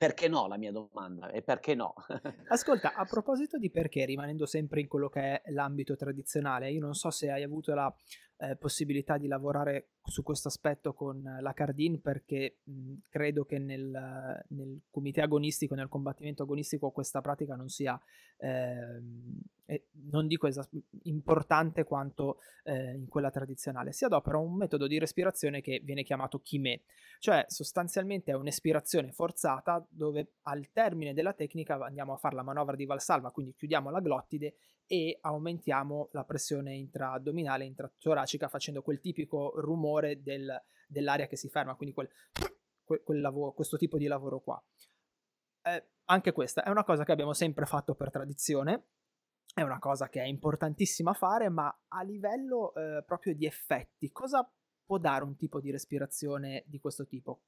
perché 0.03 0.27
no 0.27 0.49
la 0.49 0.57
mia 0.57 0.73
domanda, 0.73 1.31
e 1.31 1.43
perché 1.43 1.77
no? 1.77 1.95
Ascolta, 2.49 2.93
a 2.95 3.05
proposito 3.05 3.57
di 3.57 3.71
perché, 3.71 4.05
rimanendo 4.05 4.47
sempre 4.47 4.81
in 4.81 4.89
quello 4.89 5.09
che 5.09 5.41
è 5.43 5.51
l'ambito 5.53 5.95
tradizionale, 5.95 6.73
io 6.73 6.81
non 6.81 6.95
so 6.95 7.11
se 7.11 7.31
hai 7.31 7.45
avuto 7.45 7.73
la 7.73 7.95
eh, 8.39 8.57
possibilità 8.57 9.17
di 9.17 9.29
lavorare 9.29 9.91
su 10.03 10.25
questo 10.25 10.49
aspetto 10.49 10.93
con 10.93 11.23
la 11.41 11.53
Cardin 11.53 12.01
perché 12.01 12.59
mh, 12.65 12.95
credo 13.09 13.45
che 13.45 13.59
nel, 13.61 14.45
nel 14.49 14.81
comité 14.91 15.21
agonistico, 15.21 15.77
nel 15.77 15.89
combattimento 15.89 16.43
agonistico 16.43 16.91
questa 16.91 17.21
pratica 17.21 17.55
non 17.55 17.69
sia, 17.69 17.97
eh, 18.39 19.01
non 20.11 20.27
dico 20.27 20.47
esas- 20.47 20.69
importante 21.03 21.85
quanto 21.85 22.39
eh, 22.65 22.95
in 22.95 23.09
quella 23.09 23.31
tradizionale. 23.31 23.93
Si 23.93 24.05
adopera 24.05 24.39
un 24.39 24.55
metodo 24.57 24.87
di 24.87 24.99
respirazione 24.99 25.61
che 25.61 25.81
viene 25.85 26.03
chiamato 26.03 26.41
chimè, 26.41 26.81
cioè 27.19 27.45
sostanzialmente 27.49 28.33
è 28.33 28.35
un'espirazione 28.35 29.13
forzata 29.13 29.85
dove 29.89 30.35
al 30.43 30.71
termine 30.73 31.15
della 31.15 31.33
tecnica 31.33 31.79
andiamo 31.85 32.13
a 32.13 32.17
fare 32.17 32.35
la 32.35 32.43
manovra 32.43 32.77
di 32.77 32.85
Valsalva, 32.85 33.31
quindi 33.31 33.55
chiudiamo 33.55 33.91
la 33.91 34.01
glottide 34.01 34.55
e 34.87 35.19
aumentiamo 35.21 36.09
la 36.13 36.25
pressione 36.25 36.75
intraaddominale 36.75 37.65
intratoracica 37.65 38.49
facendo 38.49 38.83
quel 38.83 39.01
tipico 39.01 39.53
rumore 39.61 40.23
del, 40.23 40.61
dell'aria 40.87 41.27
che 41.27 41.37
si 41.37 41.49
ferma, 41.49 41.75
quindi 41.75 41.95
quel, 41.95 42.11
quel 42.85 43.21
lavoro, 43.21 43.53
questo 43.53 43.77
tipo 43.77 43.97
di 43.97 44.07
lavoro 44.07 44.41
qua. 44.41 44.63
Eh, 45.63 45.87
anche 46.07 46.33
questa 46.33 46.63
è 46.65 46.69
una 46.69 46.85
cosa 46.85 47.05
che 47.05 47.13
abbiamo 47.13 47.33
sempre 47.33 47.65
fatto 47.65 47.95
per 47.95 48.11
tradizione, 48.11 48.87
è 49.55 49.63
una 49.63 49.79
cosa 49.79 50.09
che 50.09 50.23
è 50.23 50.27
importantissima 50.27 51.13
fare, 51.13 51.49
ma 51.49 51.75
a 51.89 52.03
livello 52.03 52.75
eh, 52.75 53.03
proprio 53.05 53.35
di 53.35 53.47
effetti, 53.47 54.11
cosa 54.11 54.49
può 54.85 54.99
dare 54.99 55.25
un 55.25 55.37
tipo 55.37 55.61
di 55.61 55.71
respirazione 55.71 56.65
di 56.67 56.79
questo 56.79 57.07
tipo? 57.07 57.43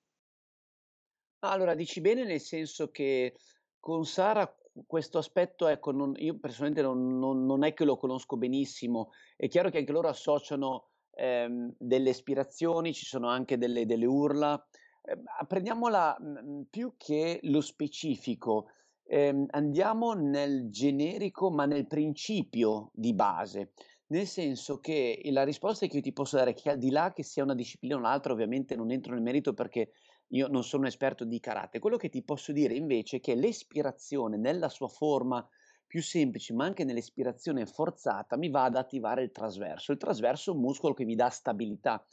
Allora, 1.41 1.75
dici 1.75 2.01
bene 2.01 2.25
nel 2.25 2.41
senso 2.41 2.91
che 2.91 3.37
con 3.79 4.05
Sara 4.05 4.51
questo 4.87 5.19
aspetto, 5.19 5.69
ecco, 5.69 5.93
non, 5.93 6.15
io 6.17 6.39
personalmente 6.39 6.83
non, 6.83 7.19
non, 7.19 7.45
non, 7.45 7.65
è 7.65 7.75
che 7.75 7.85
lo 7.85 7.97
conosco 7.97 8.37
benissimo. 8.37 9.11
È 9.37 9.47
chiaro 9.49 9.71
che 9.71 9.79
anche 9.79 9.93
loro 9.93 10.09
associano 10.09 10.89
ehm, 11.13 11.75
delle 11.79 12.11
ispirazioni, 12.11 12.93
ci 12.93 13.05
sono 13.05 13.29
anche 13.29 13.57
delle, 13.57 13.87
delle 13.87 14.07
urla. 14.07 14.63
Eh, 15.03 15.17
prendiamola 15.47 16.17
mh, 16.19 16.63
più 16.71 16.95
che 16.97 17.39
lo 17.43 17.61
specifico, 17.61 18.71
ehm, 19.07 19.47
andiamo 19.51 20.13
nel 20.13 20.71
generico, 20.71 21.51
ma 21.51 21.67
nel 21.67 21.87
principio 21.87 22.91
di 22.93 23.15
base. 23.15 23.73
Nel 24.07 24.27
senso 24.27 24.81
che 24.81 25.21
la 25.31 25.45
risposta 25.45 25.87
che 25.87 25.97
io 25.97 26.03
ti 26.03 26.13
posso 26.13 26.37
dare 26.37 26.51
è 26.51 26.55
che 26.55 26.71
al 26.71 26.79
di 26.79 26.91
là 26.91 27.13
che 27.13 27.23
sia 27.23 27.43
una 27.43 27.55
disciplina 27.55 27.97
o 27.97 27.99
un'altra, 27.99 28.33
ovviamente 28.33 28.77
non 28.77 28.91
entro 28.91 29.15
nel 29.15 29.23
merito 29.23 29.55
perché 29.55 29.93
io 30.29 30.49
non 30.49 30.63
sono 30.63 30.83
un 30.83 30.89
esperto 30.89 31.25
di 31.25 31.41
karate. 31.41 31.79
Quello 31.79 31.97
che 31.97 32.09
ti 32.09 32.23
posso 32.23 32.53
dire 32.53 32.75
invece 32.75 33.17
è 33.17 33.21
che 33.21 33.35
l'espirazione 33.35 34.37
nella 34.37 34.69
sua 34.69 34.89
forma 34.89 35.47
più 35.87 36.03
semplice, 36.03 36.53
ma 36.55 36.65
anche 36.65 36.85
nell'espirazione 36.85 37.67
forzata, 37.67 38.37
mi 38.37 38.51
va 38.51 38.65
ad 38.65 38.77
attivare 38.77 39.23
il 39.23 39.31
trasverso. 39.31 39.93
Il 39.93 39.99
trasverso 39.99 40.51
è 40.51 40.55
un 40.55 40.61
muscolo 40.61 40.93
che 40.93 41.05
mi 41.05 41.15
dà 41.15 41.29
stabilità. 41.29 42.05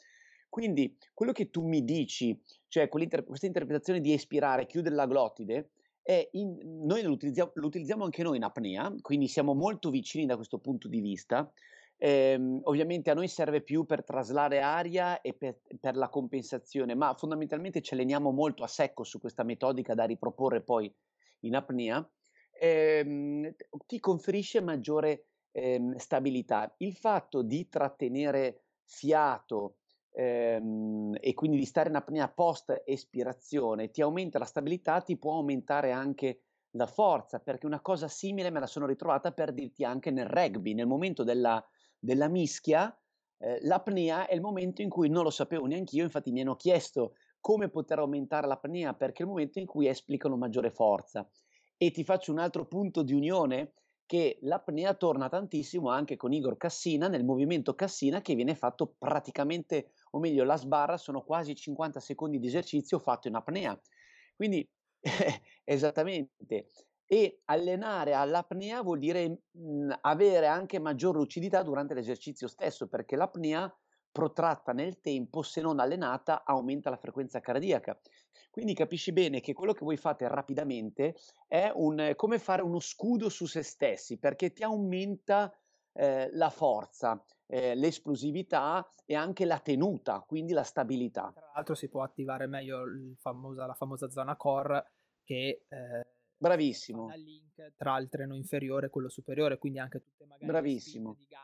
Quindi 0.50 0.98
quello 1.14 1.32
che 1.32 1.50
tu 1.50 1.66
mi 1.66 1.84
dici, 1.84 2.40
cioè 2.68 2.90
questa 2.90 3.46
interpretazione 3.46 4.02
di 4.02 4.14
espirare, 4.14 4.66
chiudere 4.66 4.96
la 4.96 5.08
glottide, 5.08 5.72
in, 6.32 6.86
noi 6.86 7.02
lo 7.04 7.12
utilizziamo, 7.12 7.52
lo 7.56 7.68
utilizziamo 7.68 8.04
anche 8.04 8.24
noi 8.24 8.38
in 8.38 8.44
apnea, 8.44 8.94
quindi 9.02 9.28
siamo 9.28 9.54
molto 9.54 9.90
vicini 9.90 10.26
da 10.26 10.36
questo 10.36 10.60
punto 10.60 10.88
di 10.88 11.00
vista. 11.00 11.52
Ehm, 11.98 12.62
ovviamente 12.64 13.12
a 13.12 13.14
noi 13.14 13.28
serve 13.28 13.62
più 13.62 13.86
per 13.86 14.04
traslare 14.04 14.60
aria 14.60 15.22
e 15.22 15.34
per, 15.34 15.60
per, 15.80 15.96
la 15.96 16.10
compensazione, 16.10 16.96
ma 16.96 17.14
fondamentalmente 17.14 17.82
ci 17.82 17.94
alleniamo 17.94 18.32
molto 18.32 18.64
a 18.64 18.68
secco 18.68 19.04
su 19.04 19.20
questa 19.20 19.44
metodica 19.44 19.94
da 19.94 20.06
riproporre 20.06 20.62
poi 20.62 20.92
in 21.42 21.56
apnea. 21.56 22.08
Ehm, 22.60 23.54
ti 23.86 24.00
conferisce 24.00 24.62
maggiore 24.62 25.28
ehm, 25.52 25.96
stabilità. 25.98 26.74
Il 26.78 26.96
fatto 26.96 27.44
di 27.44 27.70
trattenere 27.70 28.64
fiato 28.84 29.76
ehm, 30.12 31.16
e 31.20 31.34
quindi 31.34 31.58
di 31.58 31.66
stare 31.66 31.90
in 31.90 31.96
apnea 31.96 32.30
post 32.30 32.82
espirazione 32.86 33.90
ti 33.92 34.02
aumenta 34.02 34.40
la 34.40 34.46
stabilità, 34.46 35.02
ti 35.02 35.18
può 35.18 35.34
aumentare 35.36 35.92
anche 35.92 36.42
la 36.72 36.88
forza, 36.88 37.40
perché 37.40 37.66
una 37.66 37.82
cosa 37.82 38.08
simile 38.08 38.50
me 38.50 38.60
la 38.60 38.68
sono 38.68 38.86
ritrovata 38.86 39.32
per 39.34 39.54
dirti 39.54 39.84
anche 39.84 40.12
nel 40.12 40.28
rugby, 40.28 40.74
nel 40.74 40.88
momento 40.88 41.24
della 41.24 41.64
della 42.04 42.28
mischia, 42.30 42.98
eh, 43.38 43.60
l'apnea 43.62 44.26
è 44.28 44.34
il 44.34 44.42
momento 44.42 44.82
in 44.82 44.90
cui 44.90 45.08
non 45.10 45.24
lo 45.24 45.30
sapevo 45.30 45.66
neanche 45.68 45.96
io, 45.96 46.04
infatti 46.04 46.32
mi 46.32 46.42
hanno 46.42 46.56
chiesto 46.56 47.16
come 47.40 47.70
poter 47.70 48.00
aumentare 48.00 48.48
l'apnea 48.48 48.94
perché 48.96 49.22
è 49.22 49.26
il 49.26 49.32
momento 49.32 49.60
in 49.60 49.66
cui 49.66 49.88
esplicano 49.88 50.36
maggiore 50.38 50.72
forza. 50.72 51.30
E 51.78 51.92
ti 51.92 52.04
faccio 52.04 52.32
un 52.32 52.40
altro 52.40 52.68
punto 52.68 53.02
di 53.04 53.14
unione 53.14 53.74
che 54.12 54.40
l'apnea 54.42 54.94
torna 54.94 55.30
tantissimo 55.30 55.90
anche 55.90 56.18
con 56.18 56.34
Igor 56.34 56.58
Cassina 56.58 57.08
nel 57.08 57.24
movimento 57.24 57.76
Cassina 57.76 58.20
che 58.20 58.36
viene 58.36 58.56
fatto 58.56 58.94
praticamente, 58.98 59.94
o 60.10 60.20
meglio, 60.20 60.44
la 60.44 60.58
sbarra 60.58 60.98
sono 60.98 61.24
quasi 61.24 61.56
50 61.56 62.02
secondi 62.02 62.38
di 62.38 62.48
esercizio 62.48 63.00
fatto 63.00 63.30
in 63.30 63.36
apnea. 63.36 63.80
Quindi 64.36 64.70
esattamente, 65.64 66.66
e 67.06 67.40
allenare 67.46 68.14
all'apnea 68.14 68.82
vuol 68.82 69.00
dire 69.00 69.44
mh, 69.50 69.94
avere 70.02 70.48
anche 70.48 70.78
maggior 70.78 71.16
lucidità 71.16 71.64
durante 71.64 71.94
l'esercizio 71.94 72.50
stesso, 72.50 72.90
perché 72.90 73.16
l'apnea 73.16 73.74
protratta 74.12 74.74
nel 74.74 75.00
tempo, 75.02 75.42
se 75.42 75.62
non 75.62 75.80
allenata, 75.80 76.44
aumenta 76.44 76.90
la 76.90 76.98
frequenza 76.98 77.40
cardiaca. 77.40 78.00
Quindi 78.50 78.74
capisci 78.74 79.14
bene 79.14 79.40
che 79.40 79.54
quello 79.54 79.74
che 79.74 79.86
voi 79.86 79.98
fate 79.98 80.28
rapidamente 80.28 81.16
è 81.48 81.72
un, 81.74 82.14
come 82.16 82.38
fare 82.38 82.62
uno 82.62 82.80
scudo 82.80 83.30
su 83.30 83.46
se 83.46 83.64
stessi, 83.64 84.18
perché 84.18 84.52
ti 84.52 84.64
aumenta 84.64 85.54
eh, 85.94 86.30
la 86.34 86.50
forza, 86.50 87.24
eh, 87.48 87.76
l'esplosività 87.76 88.88
e 89.06 89.16
anche 89.16 89.46
la 89.46 89.60
tenuta, 89.60 90.20
quindi 90.28 90.52
la 90.52 90.64
stabilità. 90.64 91.32
Tra 91.34 91.52
l'altro 91.56 91.76
si 91.76 91.88
può 91.88 92.04
attivare 92.04 92.48
meglio 92.48 92.84
famosa, 93.20 93.66
la 93.66 93.74
famosa 93.74 94.10
zona 94.10 94.36
core 94.36 94.92
che... 95.24 95.66
Eh 95.68 96.06
Bravissimo. 96.42 97.08
link 97.18 97.74
tra 97.78 98.00
il 98.00 98.10
treno 98.10 98.34
inferiore 98.34 98.88
e 98.88 98.90
quello 98.90 99.10
superiore, 99.10 99.60
quindi 99.60 99.78
anche 99.78 100.02
tutte 100.02 100.26
magari 100.26 100.48
Bravissimo. 100.48 101.10
altro. 101.10 101.26
Che 101.28 101.36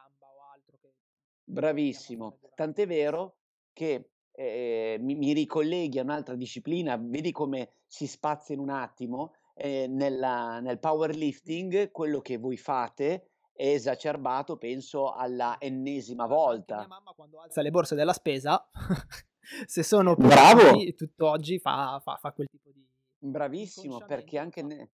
Bravissimo. 1.49 2.39
Tant'è 2.55 2.85
vero 2.85 3.37
che 3.71 4.09
eh, 4.31 4.97
mi, 4.99 5.15
mi, 5.15 5.31
ricolleghi 5.31 5.97
a 5.97 6.03
un'altra 6.03 6.35
disciplina, 6.35 6.97
vedi 6.97 7.31
come 7.31 7.71
si 7.87 8.05
spazia 8.05 8.53
in 8.53 8.61
un 8.61 8.69
attimo. 8.69 9.33
Eh, 9.53 9.87
nella, 9.87 10.59
nel 10.59 10.77
powerlifting 10.77 11.89
quello 11.91 12.19
che 12.19 12.37
voi 12.37 12.57
fate 12.57 13.29
è 13.53 13.69
esacerbato, 13.69 14.57
penso, 14.57 15.13
alla 15.13 15.55
ennesima 15.57 16.27
volta. 16.27 16.79
Mia 16.79 16.87
mamma 16.87 17.13
quando 17.13 17.39
alza 17.39 17.61
le 17.61 17.71
borse 17.71 17.95
della 17.95 18.13
spesa, 18.13 18.69
se 19.65 19.83
sono 19.83 20.15
Bravo! 20.15 20.77
tutto 20.95 21.29
oggi 21.29 21.57
fa, 21.59 21.99
fa, 22.03 22.17
fa 22.17 22.31
quel 22.33 22.47
tipo 22.49 22.69
di 22.71 22.85
Bravissimo, 23.19 24.05
perché 24.05 24.37
anche 24.37 24.61
ne 24.61 24.91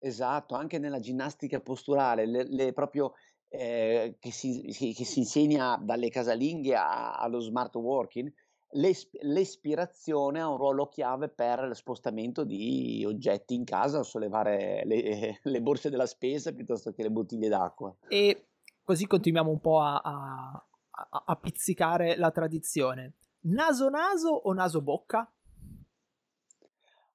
esatto, 0.00 0.54
anche 0.54 0.78
nella 0.78 1.00
ginnastica 1.00 1.60
posturale, 1.60 2.24
le 2.24 2.44
le 2.48 2.72
proprio, 2.72 3.14
ehm, 3.48 4.16
che 4.18 4.30
si 4.30 4.62
che 4.94 5.04
si 5.04 5.20
insegna 5.20 5.76
dalle 5.76 6.10
casalinghe 6.10 6.74
a 6.74 7.16
allo 7.16 7.40
smart 7.40 7.74
working, 7.76 8.32
l'es 8.72 9.08
l'espirazione 9.22 10.40
ha 10.40 10.48
un 10.48 10.56
ruolo 10.56 10.88
chiave 10.88 11.28
per 11.28 11.66
lo 11.66 11.74
spostamento 11.74 12.44
di 12.44 13.04
oggetti 13.06 13.54
in 13.54 13.64
casa 13.64 14.02
sollevare 14.02 14.82
le 14.84 15.40
le 15.42 15.62
borse 15.62 15.90
della 15.90 16.06
spesa 16.06 16.52
piuttosto 16.52 16.92
che 16.92 17.02
le 17.02 17.10
bottiglie 17.10 17.48
d'acqua. 17.48 17.94
E 18.08 18.46
così 18.84 19.06
continuiamo 19.06 19.50
un 19.50 19.60
po' 19.60 19.80
a 19.80 19.96
a 19.96 20.64
a 21.26 21.36
pizzicare 21.36 22.16
la 22.16 22.30
tradizione. 22.30 23.12
Naso 23.40 23.88
naso 23.88 24.30
o 24.30 24.52
naso 24.52 24.82
bocca? 24.82 25.30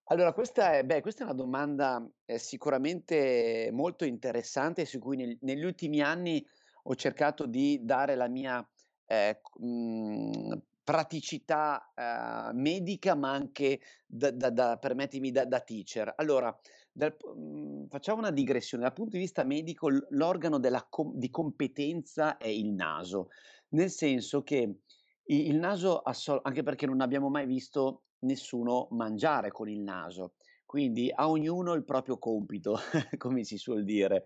Allora 0.08 0.34
questa 0.34 0.74
è 0.78 0.84
beh, 0.84 1.00
questa 1.02 1.22
è 1.22 1.26
una 1.26 1.34
domanda, 1.34 2.06
ehm, 2.26 2.38
sicuramente 2.38 3.70
molto 3.72 4.04
interessante 4.04 4.84
su 4.86 5.00
cui 5.00 5.16
neg 5.16 5.38
negli 5.42 5.64
ultimi 5.64 6.02
anni 6.02 6.46
ho 6.84 6.96
cercato 6.96 7.46
di 7.46 7.80
dare 7.86 8.16
la 8.16 8.28
mia, 8.28 8.68
ehm, 9.06 9.34
c 9.42 9.60
mhmm, 9.60 10.62
praticità, 10.84 11.94
ehm, 11.96 12.52
medica, 12.60 13.16
ma 13.16 13.32
anche 13.32 13.80
da 14.06 14.32
da 14.32 14.50
da 14.50 14.78
permettimi, 14.78 15.32
da 15.32 15.46
da 15.46 15.62
teacher. 15.62 16.14
Allora, 16.18 16.54
dal 16.92 17.16
p 17.16 17.24
mhmm, 17.34 17.88
facciamo 17.88 18.20
una 18.20 18.32
digressione. 18.32 18.84
Dal 18.84 18.92
punto 18.94 19.12
di 19.16 19.20
vista 19.24 19.46
medico 19.46 19.88
l'organo 20.10 20.60
della 20.60 20.86
com 20.90 21.14
di 21.16 21.30
competenza 21.30 22.36
è 22.36 22.48
il 22.48 22.74
naso, 22.74 23.30
nel 23.70 23.90
senso 23.90 24.44
che 24.44 24.80
il 25.28 25.56
naso 25.58 26.00
assol 26.00 26.42
anche 26.44 26.64
perché 26.64 26.86
non 26.86 27.00
abbiamo 27.00 27.30
mai 27.30 27.46
visto 27.46 28.04
nessuno 28.24 28.88
mangiare 28.92 29.52
con 29.52 29.70
il 29.70 29.82
naso. 29.82 30.34
Quindi 30.66 31.12
a 31.14 31.30
ognuno 31.30 31.74
il 31.74 31.84
proprio 31.86 32.18
compito, 32.18 32.78
come 33.18 33.44
si 33.44 33.58
suol 33.58 33.84
dire. 33.84 34.26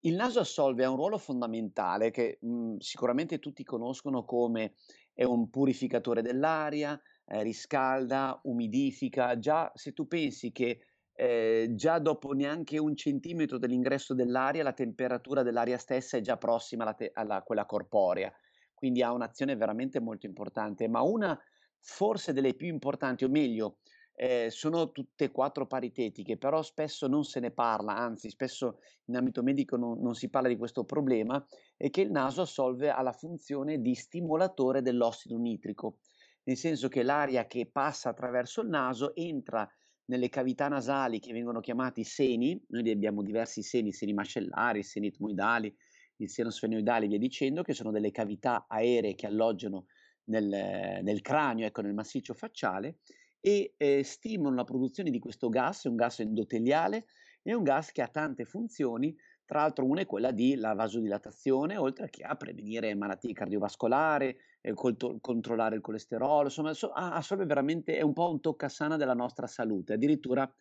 Il 0.00 0.14
naso 0.14 0.38
assolve 0.40 0.84
a 0.84 0.90
un 0.90 0.96
ruolo 0.96 1.18
fondamentale 1.18 2.10
che 2.10 2.38
mh, 2.40 2.76
sicuramente 2.78 3.38
tutti 3.40 3.64
conoscono 3.64 4.24
come 4.24 4.74
è 5.12 5.24
un 5.24 5.50
purificatore 5.50 6.22
dell'aria, 6.22 7.00
eh, 7.26 7.42
riscalda, 7.42 8.40
umidifica. 8.44 9.38
Già 9.38 9.72
se 9.74 9.92
tu 9.92 10.06
pensi 10.06 10.52
che 10.52 10.80
eh, 11.12 11.70
già 11.74 11.98
dopo 11.98 12.32
neanche 12.32 12.78
un 12.78 12.94
centimetro 12.94 13.58
dell'ingresso 13.58 14.14
dell'aria, 14.14 14.62
la 14.62 14.72
temperatura 14.72 15.42
dell'aria 15.42 15.78
stessa 15.78 16.16
è 16.16 16.20
già 16.20 16.36
prossima 16.36 16.84
alla 16.84 16.94
te- 16.94 17.10
alla, 17.12 17.42
quella 17.42 17.66
corporea, 17.66 18.32
quindi 18.72 19.02
ha 19.02 19.12
un'azione 19.12 19.56
veramente 19.56 19.98
molto 19.98 20.26
importante, 20.26 20.86
ma 20.88 21.02
una 21.02 21.36
forse 21.80 22.32
delle 22.32 22.54
più 22.54 22.68
importanti, 22.68 23.24
o 23.24 23.28
meglio, 23.28 23.78
eh, 24.20 24.50
sono 24.50 24.90
tutte 24.90 25.24
e 25.24 25.30
quattro 25.30 25.66
paritetiche, 25.66 26.36
però 26.36 26.60
spesso 26.62 27.06
non 27.06 27.22
se 27.22 27.38
ne 27.38 27.52
parla, 27.52 27.96
anzi 27.96 28.30
spesso 28.30 28.80
in 29.04 29.16
ambito 29.16 29.44
medico 29.44 29.76
non, 29.76 30.00
non 30.00 30.14
si 30.16 30.28
parla 30.28 30.48
di 30.48 30.56
questo 30.56 30.84
problema, 30.84 31.44
è 31.76 31.88
che 31.88 32.00
il 32.00 32.10
naso 32.10 32.42
assolve 32.42 32.90
alla 32.90 33.12
funzione 33.12 33.80
di 33.80 33.94
stimolatore 33.94 34.82
dell'ossido 34.82 35.36
nitrico, 35.36 35.98
nel 36.44 36.56
senso 36.56 36.88
che 36.88 37.04
l'aria 37.04 37.46
che 37.46 37.70
passa 37.70 38.08
attraverso 38.08 38.62
il 38.62 38.68
naso 38.68 39.14
entra 39.14 39.68
nelle 40.06 40.28
cavità 40.28 40.66
nasali 40.66 41.20
che 41.20 41.32
vengono 41.32 41.60
chiamati 41.60 42.02
seni, 42.02 42.60
noi 42.70 42.90
abbiamo 42.90 43.22
diversi 43.22 43.62
seni, 43.62 43.92
seni 43.92 44.14
mascellari, 44.14 44.82
seni 44.82 45.08
etmoidali, 45.08 45.72
il 46.16 46.30
seno 46.30 46.50
sfenoidale 46.50 47.04
e 47.04 47.08
via 47.08 47.18
dicendo, 47.18 47.62
che 47.62 47.74
sono 47.74 47.92
delle 47.92 48.10
cavità 48.10 48.66
aeree 48.68 49.14
che 49.14 49.26
alloggiano 49.26 49.86
nel, 50.28 51.02
nel 51.02 51.20
cranio, 51.20 51.66
ecco, 51.66 51.82
nel 51.82 51.94
massiccio 51.94 52.34
facciale, 52.34 52.98
e 53.40 53.74
eh, 53.76 54.02
stimolano 54.02 54.56
la 54.56 54.64
produzione 54.64 55.10
di 55.10 55.18
questo 55.18 55.48
gas, 55.48 55.84
è 55.84 55.88
un 55.88 55.96
gas 55.96 56.20
endoteliale, 56.20 57.06
è 57.42 57.52
un 57.52 57.62
gas 57.62 57.92
che 57.92 58.02
ha 58.02 58.08
tante 58.08 58.44
funzioni, 58.44 59.14
tra 59.44 59.60
l'altro 59.60 59.86
una 59.86 60.02
è 60.02 60.06
quella 60.06 60.30
di 60.30 60.56
la 60.56 60.74
vasodilatazione, 60.74 61.76
oltre 61.78 62.10
che 62.10 62.22
a 62.22 62.36
prevenire 62.36 62.94
malattie 62.94 63.32
cardiovascolari, 63.32 64.36
eh, 64.60 64.74
controllare 64.74 65.76
il 65.76 65.80
colesterolo, 65.80 66.44
insomma, 66.44 66.74
so- 66.74 66.90
assolve 66.92 67.46
veramente, 67.46 67.96
è 67.96 68.02
un 68.02 68.12
po' 68.12 68.30
un 68.30 68.40
toccasana 68.40 68.96
della 68.96 69.14
nostra 69.14 69.46
salute, 69.46 69.94
addirittura, 69.94 70.52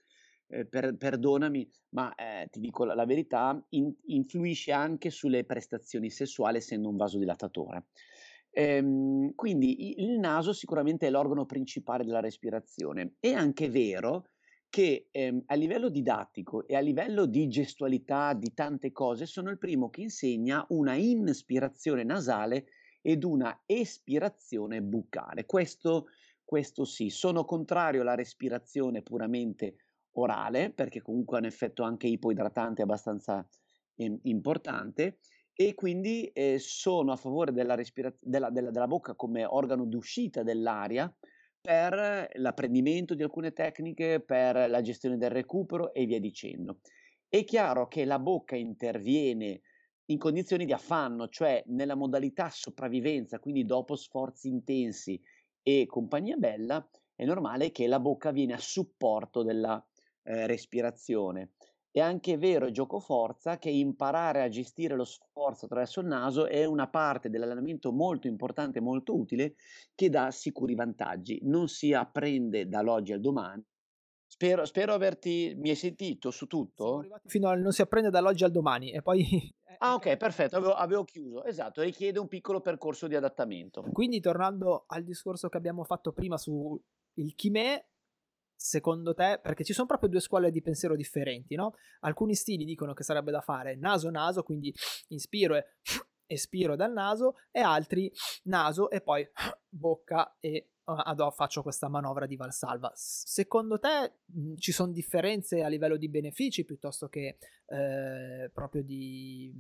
eh, 0.48 0.66
per- 0.66 0.96
perdonami, 0.96 1.70
ma 1.90 2.16
eh, 2.16 2.48
ti 2.50 2.62
dico 2.62 2.86
la, 2.86 2.94
la 2.94 3.06
verità, 3.06 3.62
in- 3.72 3.94
influisce 4.06 4.72
anche 4.72 5.10
sulle 5.10 5.44
prestazioni 5.44 6.10
sessuali 6.10 6.58
essendo 6.58 6.88
un 6.88 6.96
vasodilatatore. 6.96 7.88
Ehm, 8.60 9.36
quindi 9.36 10.02
il 10.02 10.18
naso 10.18 10.52
sicuramente 10.52 11.06
è 11.06 11.12
l'organo 11.12 11.46
principale 11.46 12.04
della 12.04 12.20
respirazione. 12.22 13.14
È 13.20 13.32
anche 13.32 13.70
vero 13.70 14.30
che 14.68 15.10
ehm, 15.12 15.44
a 15.46 15.54
livello 15.54 15.90
didattico 15.90 16.66
e 16.66 16.76
a 16.76 16.80
livello 16.80 17.28
di 17.28 17.48
gestualità 17.50 18.34
di 18.34 18.56
tante 18.56 18.92
cose 18.92 19.28
sono 19.28 19.52
il 19.52 19.60
primo 19.60 19.92
che 19.92 20.02
insegna 20.02 20.66
una 20.70 20.96
inspirazione 20.96 22.04
nasale 22.04 22.66
ed 23.04 23.24
una 23.24 23.62
espirazione 23.68 24.82
buccale. 24.82 25.46
Questo, 25.46 26.08
questo 26.44 26.84
sì, 26.84 27.10
sono 27.10 27.46
contrario 27.46 28.02
alla 28.02 28.16
respirazione 28.16 29.04
puramente 29.04 29.76
orale 30.14 30.72
perché 30.72 31.00
comunque 31.00 31.38
ha 31.38 31.42
un 31.42 31.46
effetto 31.46 31.84
anche 31.84 32.08
ipoidratante 32.08 32.82
abbastanza 32.82 33.48
eh, 33.98 34.20
importante 34.24 35.20
e 35.60 35.74
quindi 35.74 36.28
eh, 36.28 36.60
sono 36.60 37.12
a 37.12 37.16
favore 37.16 37.52
della, 37.52 37.74
respira- 37.74 38.14
della, 38.20 38.52
della, 38.52 38.70
della 38.70 38.86
bocca 38.86 39.16
come 39.16 39.44
organo 39.44 39.86
d'uscita 39.86 40.44
dell'aria 40.44 41.12
per 41.60 42.30
l'apprendimento 42.36 43.16
di 43.16 43.24
alcune 43.24 43.54
tecniche, 43.54 44.22
per 44.22 44.70
la 44.70 44.82
gestione 44.82 45.18
del 45.18 45.32
recupero 45.32 45.96
e 45.96 46.06
via 46.06 46.20
dicendo. 46.20 46.78
È 47.28 47.44
chiaro 47.44 47.88
che 47.88 48.06
la 48.06 48.20
bocca 48.20 48.56
interviene 48.56 49.62
in 50.06 50.20
condizioni 50.20 50.64
di 50.64 50.74
affanno, 50.74 51.28
cioè 51.28 51.64
nella 51.66 51.96
modalità 51.96 52.50
sopravvivenza, 52.52 53.40
quindi 53.40 53.66
dopo 53.66 53.96
sforzi 53.96 54.50
intensi 54.50 55.20
e 55.64 55.88
compagnia 55.88 56.38
bella, 56.38 56.88
è 57.16 57.26
normale 57.26 57.72
che 57.72 57.88
la 57.88 58.00
bocca 58.00 58.30
viene 58.30 58.54
a 58.54 58.60
supporto 58.60 59.42
della 59.42 59.84
eh, 60.22 60.46
respirazione. 60.46 61.54
È 61.92 62.00
anche 62.00 62.38
vero, 62.38 62.70
gioco 62.70 63.00
forza, 63.00 63.58
che 63.58 63.70
imparare 63.70 64.44
a 64.44 64.50
gestire 64.50 64.96
lo 64.96 65.04
sforzo 65.04 65.66
attraverso 65.66 66.02
il 66.02 66.08
naso 66.08 66.46
è 66.46 66.64
una 66.66 66.88
parte 66.88 67.30
dell'allenamento 67.30 67.92
molto 67.92 68.28
importante 68.28 68.80
molto 68.80 69.18
utile 69.18 69.56
che 69.96 70.10
dà 70.10 70.30
sicuri 70.30 70.76
vantaggi. 70.76 71.40
Non 71.44 71.68
si 71.68 71.94
apprende 71.94 72.68
dall'oggi 72.68 73.14
al 73.14 73.22
domani, 73.22 73.66
Spero, 74.30 74.66
spero 74.66 74.94
averti. 74.94 75.56
Mi 75.58 75.70
hai 75.70 75.76
sentito 75.76 76.32
su 76.32 76.48
tutto? 76.48 77.04
Fino 77.26 77.48
al 77.48 77.62
non 77.62 77.72
si 77.72 77.82
apprende 77.82 78.10
dall'oggi 78.10 78.44
al 78.44 78.52
domani 78.52 78.92
e 78.92 79.02
poi. 79.02 79.24
ah, 79.80 79.94
ok, 79.96 80.18
perfetto. 80.18 80.58
Avevo, 80.58 80.74
avevo, 80.74 81.04
chiuso. 81.06 81.44
Esatto, 81.46 81.82
richiede 81.82 82.20
un 82.20 82.28
piccolo 82.28 82.60
percorso 82.60 83.08
di 83.08 83.16
adattamento. 83.16 83.82
Quindi, 83.92 84.20
tornando 84.20 84.84
al 84.88 85.04
discorso 85.04 85.48
che 85.48 85.58
abbiamo 85.58 85.86
fatto 85.86 86.12
prima 86.12 86.38
su 86.38 86.80
il 87.14 87.34
chimè, 87.36 87.84
secondo 88.58 89.14
te, 89.14 89.40
perché 89.42 89.64
ci 89.64 89.74
sono 89.74 89.88
proprio 89.88 90.10
due 90.10 90.20
scuole 90.20 90.52
di 90.52 90.62
pensiero 90.62 90.96
differenti, 90.96 91.56
no? 91.56 91.76
Alcuni 92.02 92.34
stili 92.34 92.66
dicono 92.66 92.94
che 92.94 93.04
sarebbe 93.04 93.32
da 93.32 93.42
fare 93.42 93.76
naso-naso, 93.76 94.44
quindi 94.44 94.74
inspiro 95.10 95.56
e 95.56 95.66
espiro 96.26 96.76
dal 96.76 96.92
naso, 96.92 97.36
e 97.52 97.62
altri 97.62 98.12
naso 98.44 98.90
e 98.90 99.00
poi 99.02 99.26
bocca 99.70 100.36
e 100.40 100.72
uh, 100.84 101.32
faccio 101.32 101.62
questa 101.62 101.88
manovra 101.88 102.26
di 102.26 102.36
Valsalva. 102.36 102.92
Secondo 102.96 103.80
te 103.80 104.14
ci 104.58 104.72
sono 104.72 104.92
differenze 104.92 105.64
a 105.64 105.68
livello 105.68 105.98
di 105.98 106.10
benefici 106.10 106.66
piuttosto 106.66 107.08
che 107.08 107.38
eh, 107.68 108.50
proprio 108.52 108.84
di... 108.84 109.54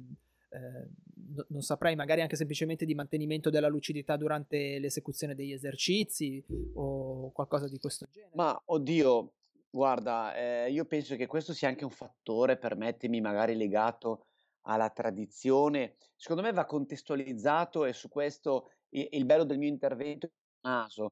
Eh, 0.50 1.06
non 1.50 1.62
saprei, 1.62 1.96
magari 1.96 2.22
anche 2.22 2.36
semplicemente 2.36 2.86
di 2.86 2.96
mantenimento 2.96 3.50
della 3.50 3.68
lucidità 3.68 4.16
durante 4.16 4.80
l'esecuzione 4.80 5.36
degli 5.36 5.52
esercizi 5.52 6.44
o 6.76 7.32
qualcosa 7.32 7.68
di 7.68 7.78
questo 7.80 8.08
genere. 8.10 8.32
Ma 8.36 8.60
oddio, 8.66 9.34
guarda, 9.70 10.36
eh, 10.36 10.72
io 10.72 10.86
penso 10.86 11.16
che 11.16 11.28
questo 11.28 11.54
sia 11.54 11.68
anche 11.68 11.84
un 11.84 11.92
fattore, 11.92 12.58
permettimi, 12.58 13.22
magari 13.22 13.56
legato 13.56 14.26
alla 14.62 14.90
tradizione. 14.90 15.96
Secondo 16.16 16.42
me 16.42 16.52
va 16.52 16.66
contestualizzato 16.66 17.86
e 17.86 17.94
su 17.94 18.10
questo 18.10 18.72
il, 18.90 19.08
il 19.12 19.26
bello 19.26 19.44
del 19.44 19.58
mio 19.58 19.70
intervento 19.70 20.28
è 20.28 20.30
naso, 20.68 21.12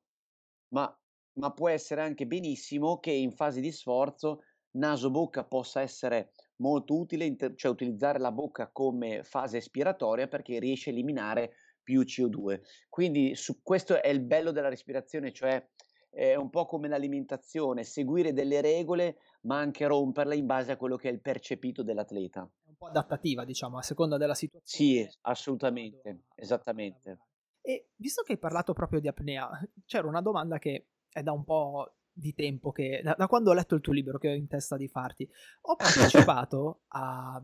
ma, 0.70 0.98
ma 1.34 1.52
può 1.52 1.70
essere 1.70 2.02
anche 2.02 2.26
benissimo 2.26 3.00
che 3.00 3.12
in 3.12 3.32
fase 3.32 3.62
di 3.62 3.72
sforzo 3.72 4.42
naso-bocca 4.76 5.44
possa 5.44 5.82
essere 5.82 6.32
molto 6.58 6.98
utile, 6.98 7.26
inter- 7.26 7.56
cioè 7.56 7.72
utilizzare 7.72 8.20
la 8.20 8.32
bocca 8.32 8.70
come 8.72 9.24
fase 9.24 9.58
espiratoria 9.58 10.28
perché 10.28 10.60
riesce 10.60 10.90
a 10.90 10.94
eliminare 10.94 11.54
più 11.84 12.02
CO2. 12.02 12.62
Quindi 12.90 13.36
su 13.36 13.62
questo 13.62 14.02
è 14.02 14.08
il 14.10 14.22
bello 14.22 14.52
della 14.52 14.70
respirazione, 14.70 15.32
cioè 15.32 15.68
è 16.10 16.36
un 16.36 16.50
po' 16.50 16.66
come 16.66 16.88
l'alimentazione, 16.88 17.84
seguire 17.84 18.32
delle 18.32 18.62
regole 18.62 19.18
ma 19.42 19.60
anche 19.60 19.86
romperle 19.86 20.36
in 20.36 20.46
base 20.46 20.72
a 20.72 20.78
quello 20.78 20.96
che 20.96 21.10
è 21.10 21.12
il 21.12 21.22
percepito 21.22 21.84
dell'atleta. 21.84 22.50
È 22.64 22.70
un 22.70 22.76
po' 22.76 22.88
adattativa, 22.88 23.44
diciamo, 23.44 23.78
a 23.78 23.82
seconda 23.82 24.18
della 24.18 24.34
situazione. 24.34 25.04
Sì, 25.04 25.18
assolutamente, 25.22 26.24
esattamente. 26.36 27.20
E 27.62 27.90
visto 27.96 28.24
che 28.24 28.34
hai 28.34 28.38
parlato 28.38 28.74
proprio 28.74 29.00
di 29.00 29.08
apnea, 29.08 29.50
c'era 29.86 30.08
una 30.08 30.22
domanda 30.22 30.58
che 30.58 30.88
è 31.10 31.22
da 31.22 31.32
un 31.32 31.44
po' 31.44 31.96
di 32.18 32.34
tempo 32.34 32.72
che, 32.72 33.02
da, 33.04 33.14
da, 33.18 33.28
quando 33.28 33.52
ho 33.52 33.54
letto 33.54 33.76
il 33.76 33.82
tuo 33.82 33.92
libro 33.92 34.18
che 34.18 34.30
ho 34.30 34.34
in 34.34 34.48
testa 34.48 34.78
di 34.78 34.88
farti, 34.88 35.30
ho 35.62 35.76
partecipato 35.78 36.84
a, 36.88 37.42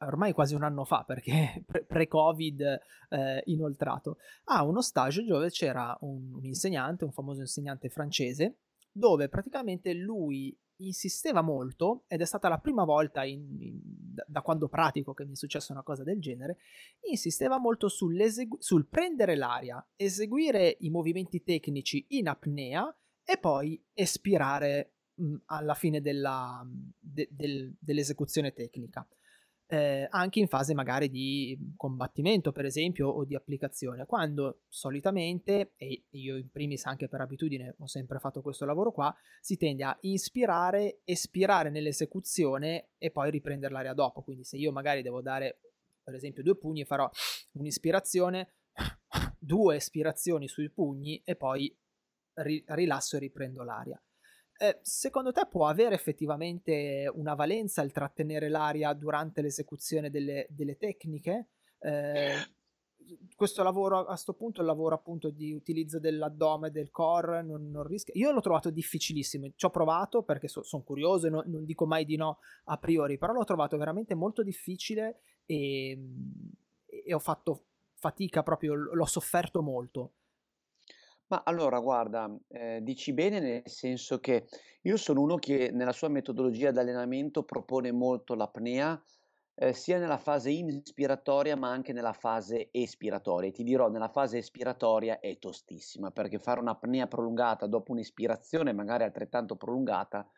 ormai 0.00 0.32
quasi 0.32 0.54
un 0.54 0.62
anno 0.62 0.84
fa, 0.84 1.04
perché 1.04 1.64
pre-Covid 1.86 2.60
eh, 3.08 3.42
inoltrato, 3.46 4.18
a 4.44 4.64
uno 4.64 4.82
stage 4.82 5.24
dove 5.24 5.48
c'era 5.48 5.96
un, 6.02 6.34
un 6.34 6.44
insegnante, 6.44 7.04
un 7.04 7.12
famoso 7.12 7.40
insegnante 7.40 7.88
francese, 7.88 8.58
dove 8.92 9.28
praticamente 9.28 9.94
lui 9.94 10.56
insisteva 10.76 11.42
molto, 11.42 12.04
ed 12.08 12.20
è 12.20 12.24
stata 12.24 12.48
la 12.48 12.58
prima 12.58 12.84
volta 12.84 13.24
in, 13.24 13.56
in, 13.60 13.80
da, 14.26 14.42
quando 14.42 14.68
pratico 14.68 15.14
che 15.14 15.24
mi 15.24 15.32
è 15.32 15.36
successa 15.36 15.72
una 15.72 15.82
cosa 15.82 16.02
del 16.02 16.20
genere, 16.20 16.58
insisteva 17.08 17.58
molto 17.58 17.88
sul 17.88 18.86
prendere 18.90 19.36
l'aria, 19.36 19.84
eseguire 19.96 20.76
i 20.80 20.90
movimenti 20.90 21.42
tecnici 21.42 22.04
in 22.10 22.28
apnea 22.28 22.94
e 23.24 23.38
poi 23.38 23.82
espirare 23.92 24.94
mh, 25.14 25.36
alla 25.46 25.74
fine 25.74 26.00
della, 26.00 26.66
de, 26.98 27.28
del, 27.30 27.74
dell'esecuzione 27.78 28.52
tecnica 28.52 29.06
eh, 29.72 30.06
anche 30.10 30.38
in 30.38 30.48
fase 30.48 30.74
magari 30.74 31.08
di 31.08 31.58
combattimento, 31.78 32.52
per 32.52 32.66
esempio, 32.66 33.08
o 33.08 33.24
di 33.24 33.34
applicazione, 33.34 34.04
quando 34.04 34.64
solitamente, 34.68 35.72
e 35.76 36.04
io 36.10 36.36
in 36.36 36.50
primis 36.50 36.84
anche 36.84 37.08
per 37.08 37.22
abitudine 37.22 37.74
ho 37.78 37.86
sempre 37.86 38.18
fatto 38.18 38.42
questo 38.42 38.66
lavoro 38.66 38.92
qua, 38.92 39.14
si 39.40 39.56
tende 39.56 39.82
a 39.84 39.96
inspirare, 40.02 41.00
espirare 41.04 41.70
nell'esecuzione 41.70 42.90
e 42.98 43.10
poi 43.10 43.30
riprendere 43.30 43.72
l'aria 43.72 43.94
dopo. 43.94 44.20
Quindi 44.20 44.44
se 44.44 44.58
io 44.58 44.72
magari 44.72 45.00
devo 45.00 45.22
dare, 45.22 45.60
per 46.02 46.14
esempio, 46.16 46.42
due 46.42 46.58
pugni, 46.58 46.84
farò 46.84 47.08
un'ispirazione, 47.52 48.56
due 49.38 49.76
espirazioni 49.76 50.48
sui 50.48 50.68
pugni 50.68 51.22
e 51.24 51.34
poi 51.34 51.74
ri- 52.34 52.64
rilasso 52.66 53.16
e 53.16 53.20
riprendo 53.20 53.62
l'aria. 53.62 54.00
Eh, 54.58 54.78
secondo 54.82 55.32
te 55.32 55.46
può 55.50 55.66
avere 55.66 55.94
effettivamente 55.94 57.10
una 57.14 57.34
valenza 57.34 57.82
il 57.82 57.90
trattenere 57.90 58.48
l'aria 58.48 58.92
durante 58.92 59.42
l'esecuzione 59.42 60.10
delle, 60.10 60.46
delle 60.50 60.76
tecniche? 60.76 61.48
Eh, 61.80 62.34
questo 63.34 63.62
lavoro 63.62 63.98
a 63.98 64.04
questo 64.04 64.34
punto, 64.34 64.60
il 64.60 64.66
lavoro 64.66 64.94
appunto 64.94 65.30
di 65.30 65.52
utilizzo 65.52 65.98
dell'addome, 65.98 66.70
del 66.70 66.90
core, 66.90 67.42
non, 67.42 67.70
non 67.70 67.82
rischia. 67.84 68.14
Io 68.16 68.30
l'ho 68.30 68.40
trovato 68.40 68.70
difficilissimo. 68.70 69.50
Ci 69.54 69.64
ho 69.64 69.70
provato 69.70 70.22
perché 70.22 70.48
so, 70.48 70.62
sono 70.62 70.82
curioso 70.82 71.26
e 71.26 71.30
no, 71.30 71.42
non 71.46 71.64
dico 71.64 71.86
mai 71.86 72.04
di 72.04 72.16
no 72.16 72.38
a 72.64 72.78
priori, 72.78 73.18
però 73.18 73.32
l'ho 73.32 73.44
trovato 73.44 73.76
veramente 73.76 74.14
molto 74.14 74.42
difficile 74.42 75.18
e, 75.44 75.98
e 76.86 77.14
ho 77.14 77.18
fatto 77.18 77.64
fatica 77.94 78.42
proprio, 78.42 78.74
l'ho 78.74 79.06
sofferto 79.06 79.62
molto. 79.62 80.12
Ma 81.32 81.44
allora, 81.46 81.80
guarda, 81.80 82.30
eh, 82.48 82.80
dici 82.82 83.14
bene 83.14 83.40
nel 83.40 83.62
senso 83.64 84.20
che 84.20 84.46
io 84.82 84.98
sono 84.98 85.22
uno 85.22 85.36
che 85.36 85.70
nella 85.72 85.92
sua 85.92 86.08
metodologia 86.08 86.70
di 86.72 86.78
allenamento 86.78 87.42
propone 87.42 87.90
molto 87.90 88.34
l'apnea 88.34 89.02
eh, 89.54 89.72
sia 89.72 89.98
nella 89.98 90.18
fase 90.18 90.50
inspiratoria 90.50 91.56
ma 91.56 91.70
anche 91.70 91.94
nella 91.94 92.12
fase 92.12 92.68
espiratoria. 92.70 93.50
ti 93.50 93.62
dirò, 93.62 93.88
nella 93.88 94.10
fase 94.10 94.36
espiratoria 94.36 95.20
è 95.20 95.38
tostissima 95.38 96.10
perché 96.10 96.38
fare 96.38 96.60
un'apnea 96.60 97.06
prolungata 97.06 97.66
dopo 97.66 97.92
un'ispirazione 97.92 98.74
magari 98.74 99.04
altrettanto 99.04 99.56
prolungata 99.56 100.28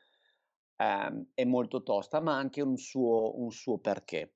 ehm, 0.76 1.26
è 1.34 1.44
molto 1.44 1.82
tosta, 1.82 2.20
ma 2.20 2.36
anche 2.36 2.60
un 2.62 2.76
suo, 2.76 3.40
un 3.40 3.50
suo 3.50 3.78
perché. 3.78 4.34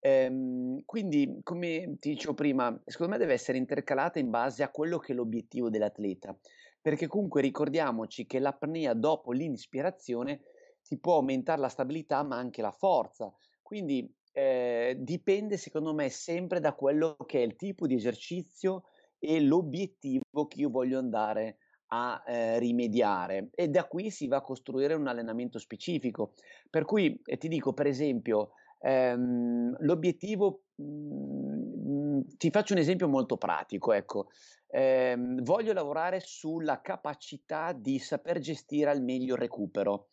Ehm, 0.00 0.82
quindi, 0.84 1.40
come 1.42 1.96
ti 1.98 2.10
dicevo 2.10 2.34
prima, 2.34 2.80
secondo 2.86 3.12
me 3.12 3.18
deve 3.18 3.34
essere 3.34 3.58
intercalata 3.58 4.18
in 4.18 4.30
base 4.30 4.62
a 4.62 4.70
quello 4.70 4.98
che 4.98 5.12
è 5.12 5.14
l'obiettivo 5.14 5.68
dell'atleta, 5.68 6.36
perché 6.80 7.06
comunque 7.06 7.42
ricordiamoci 7.42 8.26
che 8.26 8.38
l'apnea 8.38 8.94
dopo 8.94 9.32
l'inspirazione 9.32 10.40
ti 10.82 10.98
può 10.98 11.16
aumentare 11.16 11.60
la 11.60 11.68
stabilità 11.68 12.22
ma 12.22 12.36
anche 12.36 12.62
la 12.62 12.70
forza, 12.70 13.32
quindi 13.62 14.12
eh, 14.32 14.96
dipende 14.98 15.56
secondo 15.56 15.92
me 15.92 16.08
sempre 16.08 16.60
da 16.60 16.74
quello 16.74 17.16
che 17.26 17.40
è 17.40 17.44
il 17.44 17.56
tipo 17.56 17.86
di 17.86 17.94
esercizio 17.94 18.84
e 19.18 19.40
l'obiettivo 19.40 20.46
che 20.48 20.60
io 20.60 20.70
voglio 20.70 20.98
andare 20.98 21.58
a 21.92 22.22
eh, 22.24 22.58
rimediare 22.58 23.50
e 23.52 23.68
da 23.68 23.86
qui 23.86 24.10
si 24.10 24.28
va 24.28 24.38
a 24.38 24.42
costruire 24.42 24.94
un 24.94 25.08
allenamento 25.08 25.58
specifico. 25.58 26.34
Per 26.70 26.84
cui 26.84 27.20
eh, 27.24 27.36
ti 27.36 27.48
dico, 27.48 27.72
per 27.74 27.86
esempio, 27.86 28.52
ehm, 28.80 29.76
l'obiettivo, 29.80 30.64
mh, 30.76 30.84
mhmm, 30.84 32.22
ti 32.36 32.50
faccio 32.50 32.72
un 32.74 32.78
esempio 32.80 33.08
molto 33.08 33.36
pratico, 33.36 33.92
ecco, 33.92 34.28
ehm, 34.68 35.42
voglio 35.42 35.72
lavorare 35.72 36.20
sulla 36.20 36.80
capacità 36.80 37.72
di 37.72 37.98
saper 37.98 38.38
gestire 38.40 38.90
al 38.90 39.02
meglio 39.02 39.34
il 39.34 39.40
recupero. 39.40 40.08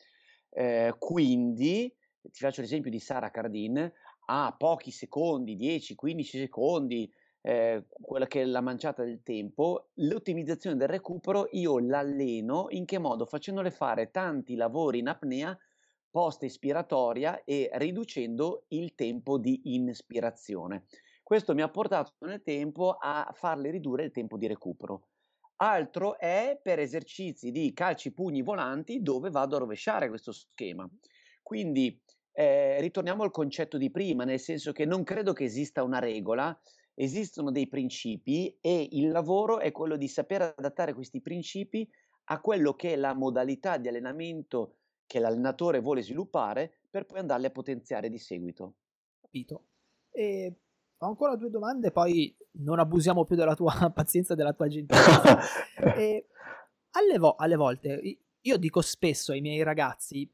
Eh, 0.49 0.95
quindi 0.97 1.93
ti 2.21 2.39
faccio 2.39 2.61
l'esempio 2.61 2.91
di 2.91 2.99
Sara 2.99 3.29
Cardin, 3.31 3.91
a 4.29 4.55
pochi 4.57 4.91
secondi, 4.91 5.55
10-15 5.55 6.37
secondi, 6.37 7.11
eh, 7.41 7.85
quella 7.89 8.27
che 8.27 8.41
è 8.41 8.45
la 8.45 8.61
manciata 8.61 9.03
del 9.03 9.21
tempo, 9.23 9.91
l'ottimizzazione 9.95 10.75
del 10.75 10.87
recupero 10.89 11.47
io 11.51 11.79
l'alleno 11.79 12.67
in 12.69 12.85
che 12.85 12.97
modo? 12.99 13.25
Facendole 13.25 13.71
fare 13.71 14.11
tanti 14.11 14.55
lavori 14.55 14.99
in 14.99 15.07
apnea 15.07 15.57
post 16.17 16.41
espiratoria 16.41 17.43
e 17.43 17.69
riducendo 17.73 18.65
il 18.69 18.95
tempo 18.95 19.37
di 19.37 19.75
inspirazione. 19.75 20.85
Questo 21.21 21.53
mi 21.53 21.61
ha 21.61 21.69
portato 21.69 22.15
nel 22.25 22.41
tempo 22.41 22.97
a 22.99 23.29
farle 23.35 23.69
ridurre 23.69 24.05
il 24.05 24.11
tempo 24.11 24.35
di 24.35 24.47
recupero. 24.47 25.09
Altro 25.57 26.17
è 26.17 26.59
per 26.59 26.79
esercizi 26.79 27.51
di 27.51 27.71
calci 27.71 28.13
pugni 28.13 28.41
volanti 28.41 29.03
dove 29.03 29.29
vado 29.29 29.57
a 29.57 29.59
rovesciare 29.59 30.09
questo 30.09 30.31
schema. 30.31 30.89
Quindi 31.43 32.01
eh, 32.31 32.81
ritorniamo 32.81 33.21
al 33.21 33.29
concetto 33.29 33.77
di 33.77 33.91
prima, 33.91 34.23
nel 34.23 34.39
senso 34.39 34.71
che 34.71 34.85
non 34.85 35.03
credo 35.03 35.33
che 35.33 35.43
esista 35.43 35.83
una 35.83 35.99
regola, 35.99 36.59
esistono 36.95 37.51
dei 37.51 37.67
principi 37.67 38.57
e 38.59 38.87
il 38.93 39.11
lavoro 39.11 39.59
è 39.59 39.71
quello 39.71 39.95
di 39.95 40.07
saper 40.07 40.55
adattare 40.57 40.95
questi 40.95 41.21
principi 41.21 41.87
a 42.29 42.41
quello 42.41 42.73
che 42.73 42.93
è 42.93 42.95
la 42.95 43.13
modalità 43.13 43.77
di 43.77 43.87
allenamento 43.87 44.77
che 45.07 45.19
l'allenatore 45.19 45.79
vuole 45.79 46.03
sviluppare 46.03 46.81
per 46.89 47.05
poi 47.05 47.19
andarli 47.19 47.47
a 47.47 47.51
potenziare 47.51 48.09
di 48.09 48.19
seguito. 48.19 48.75
Capito. 49.19 49.65
E 50.11 50.59
ho 50.97 51.07
ancora 51.07 51.35
due 51.35 51.49
domande, 51.49 51.91
poi 51.91 52.35
non 52.59 52.79
abusiamo 52.79 53.23
più 53.23 53.35
della 53.35 53.55
tua 53.55 53.89
pazienza 53.95 54.33
e 54.33 54.35
della 54.35 54.53
tua 54.53 54.67
gentilezza. 54.67 55.39
alle, 56.91 57.17
vo- 57.17 57.35
alle 57.35 57.55
volte 57.55 58.19
io 58.47 58.57
dico 58.57 58.81
spesso 58.81 59.33
ai 59.33 59.41
miei 59.41 59.61
ragazzi 59.61 60.29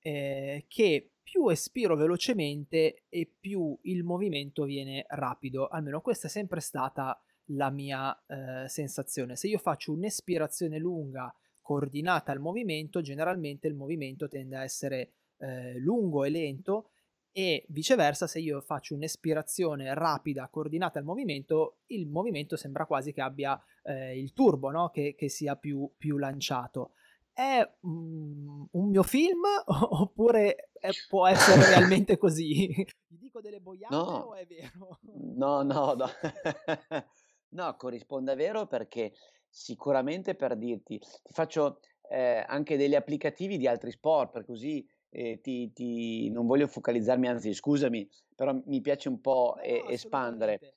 eh, 0.00 0.64
che 0.68 1.12
più 1.22 1.48
espiro 1.48 1.96
velocemente 1.96 3.04
e 3.10 3.30
più 3.38 3.78
il 3.82 4.02
movimento 4.02 4.64
viene 4.64 5.04
rapido. 5.08 5.68
Almeno 5.68 6.00
questa 6.00 6.28
è 6.28 6.30
sempre 6.30 6.60
stata 6.60 7.20
la 7.52 7.68
mia 7.70 8.18
eh, 8.26 8.66
sensazione. 8.68 9.36
Se 9.36 9.48
io 9.48 9.58
faccio 9.58 9.92
un'espirazione 9.92 10.78
lunga 10.78 11.32
coordinata 11.68 12.32
al 12.32 12.40
movimento, 12.40 13.02
generalmente 13.02 13.66
il 13.66 13.74
movimento 13.74 14.26
tende 14.26 14.56
a 14.56 14.62
essere 14.62 15.12
eh, 15.36 15.78
lungo 15.78 16.24
e 16.24 16.30
lento 16.30 16.92
e 17.30 17.66
viceversa 17.68 18.26
se 18.26 18.38
io 18.38 18.62
faccio 18.62 18.94
un'espirazione 18.94 19.92
rapida 19.92 20.48
coordinata 20.48 20.98
al 20.98 21.04
movimento, 21.04 21.80
il 21.88 22.06
movimento 22.06 22.56
sembra 22.56 22.86
quasi 22.86 23.12
che 23.12 23.20
abbia 23.20 23.62
eh, 23.82 24.18
il 24.18 24.32
turbo, 24.32 24.70
no? 24.70 24.88
che, 24.88 25.14
che, 25.14 25.28
sia 25.28 25.56
più, 25.56 25.92
più 25.98 26.16
lanciato 26.16 26.92
è 27.34 27.60
un, 27.80 28.66
un 28.70 28.88
mio 28.88 29.02
film 29.02 29.42
oppure 29.68 30.70
è, 30.72 30.88
può 31.06 31.26
essere 31.26 31.66
realmente 31.66 32.16
così? 32.18 32.74
Dico 33.06 33.42
delle 33.42 33.60
boiate 33.60 33.94
no. 33.94 34.00
o 34.00 34.34
è 34.34 34.46
vero? 34.46 35.00
No, 35.36 35.60
no, 35.60 35.92
no. 35.92 36.06
no, 37.50 37.76
corrisponde 37.76 38.32
a 38.32 38.36
vero 38.36 38.66
perché 38.66 39.12
sicuramente 39.58 40.36
per 40.36 40.56
dirti, 40.56 40.98
ti 40.98 41.32
faccio 41.32 41.80
eh, 42.08 42.44
anche 42.46 42.76
degli 42.76 42.94
applicativi 42.94 43.58
di 43.58 43.66
altri 43.66 43.90
sport, 43.90 44.30
per 44.30 44.44
così 44.44 44.86
eh, 45.10 45.40
ti, 45.40 45.72
ti, 45.72 46.30
non 46.30 46.46
voglio 46.46 46.68
focalizzarmi, 46.68 47.26
anzi 47.26 47.52
scusami, 47.52 48.08
però 48.36 48.56
mi 48.66 48.80
piace 48.80 49.08
un 49.08 49.20
po' 49.20 49.54
no, 49.56 49.62
eh, 49.62 49.84
espandere. 49.88 50.74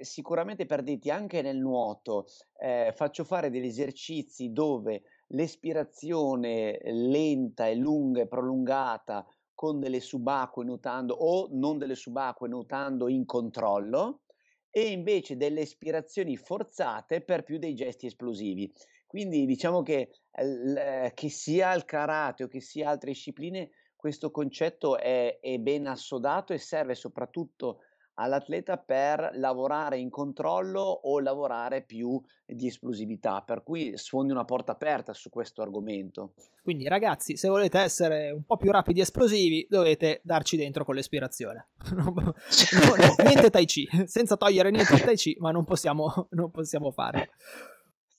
sicuramente 0.00 0.64
per 0.64 0.82
dirti, 0.82 1.10
anche 1.10 1.42
nel 1.42 1.58
nuoto 1.58 2.26
eh, 2.58 2.92
faccio 2.96 3.24
fare 3.24 3.50
degli 3.50 3.66
esercizi 3.66 4.52
dove 4.52 5.02
l'espirazione 5.28 6.80
lenta 6.82 7.68
e 7.68 7.74
lunga 7.74 8.22
e 8.22 8.26
prolungata 8.26 9.24
con 9.54 9.78
delle 9.78 10.00
subacquee 10.00 10.64
nuotando 10.64 11.14
o 11.14 11.48
non 11.52 11.78
delle 11.78 11.94
subacquee 11.94 12.48
nuotando 12.48 13.08
in 13.08 13.26
controllo 13.26 14.22
e 14.70 14.90
invece 14.90 15.36
delle 15.36 15.60
espirazioni 15.60 16.36
forzate 16.36 17.20
per 17.22 17.42
più 17.42 17.58
dei 17.58 17.74
gesti 17.74 18.06
esplosivi. 18.06 18.72
Quindi 19.06 19.46
diciamo 19.46 19.82
che, 19.82 20.10
eh, 20.32 21.12
che 21.14 21.28
sia 21.30 21.72
il 21.74 21.84
karate 21.84 22.44
o 22.44 22.48
che 22.48 22.60
sia 22.60 22.90
altre 22.90 23.12
discipline, 23.12 23.70
questo 23.96 24.30
concetto 24.30 24.98
è, 24.98 25.38
è 25.40 25.58
ben 25.58 25.86
assodato 25.86 26.52
e 26.52 26.58
serve 26.58 26.94
soprattutto 26.94 27.80
all'atleta 28.18 28.76
per 28.78 29.30
lavorare 29.34 29.98
in 29.98 30.10
controllo 30.10 30.80
o 30.80 31.20
lavorare 31.20 31.82
più 31.82 32.20
di 32.44 32.66
esplosività, 32.66 33.42
per 33.42 33.62
cui 33.62 33.96
sfondi 33.96 34.32
una 34.32 34.44
porta 34.44 34.72
aperta 34.72 35.12
su 35.12 35.30
questo 35.30 35.62
argomento. 35.62 36.34
Quindi 36.62 36.88
ragazzi, 36.88 37.36
se 37.36 37.48
volete 37.48 37.78
essere 37.78 38.30
un 38.30 38.44
po' 38.44 38.56
più 38.56 38.70
rapidi 38.70 39.00
e 39.00 39.02
esplosivi, 39.02 39.66
dovete 39.68 40.20
darci 40.24 40.56
dentro 40.56 40.84
con 40.84 40.94
l'espirazione. 40.94 41.68
niente 43.24 43.50
Tai 43.50 43.64
Chi, 43.64 43.88
senza 44.04 44.36
togliere 44.36 44.70
niente 44.70 44.94
al 44.94 45.02
Tai 45.02 45.16
Chi, 45.16 45.36
ma 45.38 45.50
non 45.50 45.64
possiamo, 45.64 46.28
non 46.30 46.50
possiamo 46.50 46.90
fare. 46.90 47.30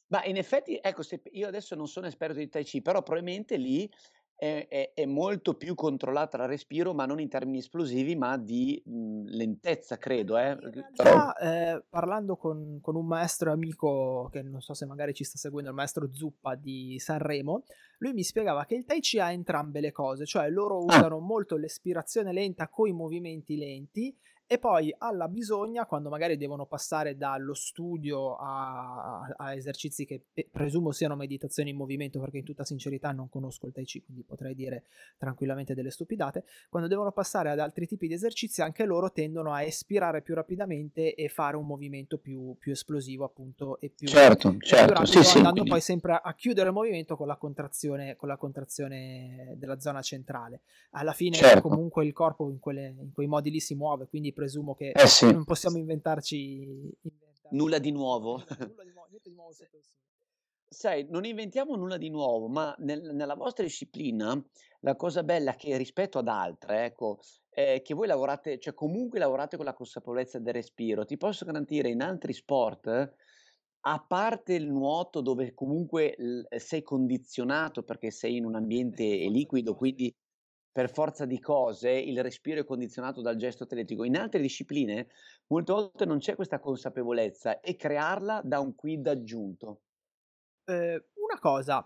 Ma 0.08 0.24
in 0.26 0.38
effetti, 0.38 0.80
ecco, 0.82 1.04
io 1.34 1.48
adesso 1.48 1.76
non 1.76 1.88
sono 1.88 2.08
esperto 2.08 2.38
di 2.38 2.50
Tai 2.50 2.64
Chi, 2.64 2.82
però 2.82 3.04
probabilmente 3.04 3.58
lì 3.58 3.90
è, 4.40 4.68
è, 4.70 4.94
è, 4.94 5.06
molto 5.06 5.56
più 5.56 5.76
controllata 5.76 6.38
la 6.38 6.46
respiro, 6.46 6.94
ma 6.94 7.06
non 7.06 7.20
in 7.20 7.28
termini 7.28 7.58
esplosivi, 7.58 8.16
ma 8.16 8.38
di 8.38 8.82
mh, 8.86 8.92
mhmm, 8.92 9.26
lentezza, 9.28 9.98
credo. 9.98 10.38
Eh. 10.38 10.56
Realtà, 10.58 11.36
eh, 11.36 11.84
parlando 11.90 12.38
con, 12.38 12.80
con, 12.82 12.96
un 12.96 13.06
maestro 13.06 13.52
amico, 13.52 14.30
che 14.32 14.42
non 14.42 14.62
so 14.62 14.74
se 14.74 14.86
magari 14.86 15.14
ci 15.14 15.26
sta 15.26 15.38
seguendo, 15.38 15.70
il 15.70 15.76
maestro 15.76 16.08
Zuppa 16.14 16.56
di 16.56 16.98
Sanremo, 17.00 17.64
lui 17.98 18.14
mi 18.14 18.24
spiegava 18.24 18.64
che 18.64 18.76
il 18.76 18.86
Tai 18.86 19.02
Chi 19.02 19.20
ha 19.20 19.30
entrambe 19.30 19.82
le 19.82 19.92
cose, 19.92 20.26
cioè 20.26 20.50
loro 20.50 20.78
ah. 20.78 20.84
usano 20.84 21.18
ah. 21.18 21.22
molto 21.22 21.58
l'espirazione 21.58 22.32
lenta 22.32 22.70
con 22.70 22.88
i 22.88 22.94
movimenti 22.94 23.58
lenti 23.58 24.16
e 24.52 24.58
poi 24.58 24.92
alla 24.98 25.28
bisogna, 25.28 25.86
quando 25.86 26.10
magari 26.10 26.36
devono 26.36 26.66
passare 26.66 27.16
dallo 27.16 27.54
studio 27.54 28.36
a, 28.36 29.32
a, 29.38 29.54
esercizi 29.54 30.08
che 30.08 30.24
presumo 30.50 30.92
siano 30.92 31.16
meditazioni 31.16 31.70
in 31.70 31.76
movimento, 31.76 32.20
perché 32.20 32.40
in 32.40 32.46
tutta 32.46 32.64
sincerità 32.64 33.12
non 33.12 33.30
conosco 33.30 33.68
il 33.68 33.74
Tai 33.74 33.86
Chi, 33.86 34.02
quindi 34.02 34.24
potrei 34.24 34.56
dire 34.56 34.86
tranquillamente 35.20 35.76
delle 35.76 35.92
stupidate, 35.92 36.46
quando 36.68 36.90
devono 36.90 37.12
passare 37.12 37.52
ad 37.52 37.60
altri 37.60 37.86
tipi 37.86 38.08
di 38.08 38.16
esercizi 38.16 38.64
anche 38.64 38.86
loro 38.86 39.12
tendono 39.12 39.54
a 39.54 39.62
espirare 39.62 40.24
più 40.24 40.34
rapidamente 40.34 41.14
e 41.14 41.30
fare 41.30 41.56
un 41.56 41.68
movimento 41.68 42.18
più, 42.18 42.56
più 42.58 42.72
esplosivo 42.72 43.26
appunto 43.26 43.80
e 43.80 43.90
più, 43.96 44.08
certo, 44.08 44.50
e 44.50 44.58
certo, 44.62 44.86
più 44.86 44.96
rapido, 44.96 45.22
sì, 45.22 45.38
andando 45.38 45.62
sì, 45.62 45.70
poi 45.70 45.82
sempre 45.82 46.20
a 46.24 46.34
chiudere 46.34 46.70
il 46.70 46.74
movimento 46.74 47.16
con 47.16 47.28
la 47.28 47.36
contrazione, 47.36 48.16
con 48.16 48.28
la 48.28 48.38
contrazione 48.38 49.54
della 49.58 49.80
zona 49.80 50.02
centrale. 50.02 50.62
Alla 50.94 51.14
fine 51.14 51.36
certo. 51.36 51.68
comunque 51.68 52.04
il 52.04 52.14
corpo 52.14 52.50
in, 52.50 52.58
quelle, 52.58 52.96
in 53.00 53.12
quei 53.14 53.28
modi 53.28 53.52
lì 53.52 53.60
si 53.60 53.76
muove, 53.76 54.08
quindi 54.08 54.38
presumo 54.40 54.74
che 54.74 54.92
eh 54.92 55.08
sì. 55.08 55.32
non 55.32 55.44
possiamo 55.44 55.78
inventarci, 55.78 56.62
inventarci 57.02 57.48
nulla 57.52 57.80
di 57.80 57.92
nuovo. 57.92 58.44
Nulla 58.58 58.84
di, 58.84 58.92
nuovo, 58.92 59.08
niente 59.10 59.30
di 59.30 59.36
nuovo 59.36 59.52
Sai, 60.72 61.08
non 61.10 61.26
inventiamo 61.26 61.76
nulla 61.76 61.98
di 61.98 62.10
nuovo, 62.10 62.48
ma 62.48 62.76
nel, 62.80 63.14
nella 63.14 63.36
vostra 63.36 63.64
disciplina 63.64 64.40
la 64.82 64.96
cosa 64.96 65.24
bella 65.24 65.56
che 65.56 65.76
rispetto 65.78 66.20
ad 66.20 66.28
altre, 66.28 66.86
ecco, 66.86 67.20
è 67.50 67.82
che 67.84 67.94
voi 67.94 68.08
lavorate, 68.08 68.60
cioè 68.60 68.74
comunque 68.74 69.20
lavorate 69.20 69.58
con 69.58 69.66
la 69.66 69.74
consapevolezza 69.74 70.40
del 70.40 70.54
respiro. 70.54 71.06
Ti 71.06 71.18
posso 71.18 71.44
garantire 71.44 71.90
in 71.90 72.02
altri 72.02 72.34
sport, 72.34 73.16
a 73.82 74.06
parte 74.08 74.54
il 74.54 74.68
nuoto 74.68 75.22
dove 75.22 75.54
comunque 75.54 76.16
sei 76.58 76.84
condizionato 76.84 77.84
perché 77.84 78.12
sei 78.12 78.38
in 78.38 78.46
un 78.46 78.56
ambiente 78.56 79.04
liquido, 79.04 79.76
quindi 79.76 80.14
per 80.80 80.90
forza 80.90 81.26
di 81.26 81.42
cose 81.42 81.92
il 81.92 82.24
respiro 82.24 82.62
è 82.62 82.64
condizionato 82.64 83.22
dal 83.22 83.36
gesto 83.36 83.64
atletico. 83.66 84.06
In 84.06 84.16
altre 84.16 84.40
discipline 84.40 85.10
molte 85.48 85.74
volte 85.74 86.06
non 86.06 86.20
c'è 86.20 86.36
questa 86.36 86.58
consapevolezza 86.58 87.60
e 87.60 87.76
crearla 87.76 88.40
da 88.46 88.62
un 88.62 88.74
quid 88.76 89.06
aggiunto. 89.08 89.82
Eh, 90.64 91.10
una 91.16 91.40
cosa, 91.42 91.86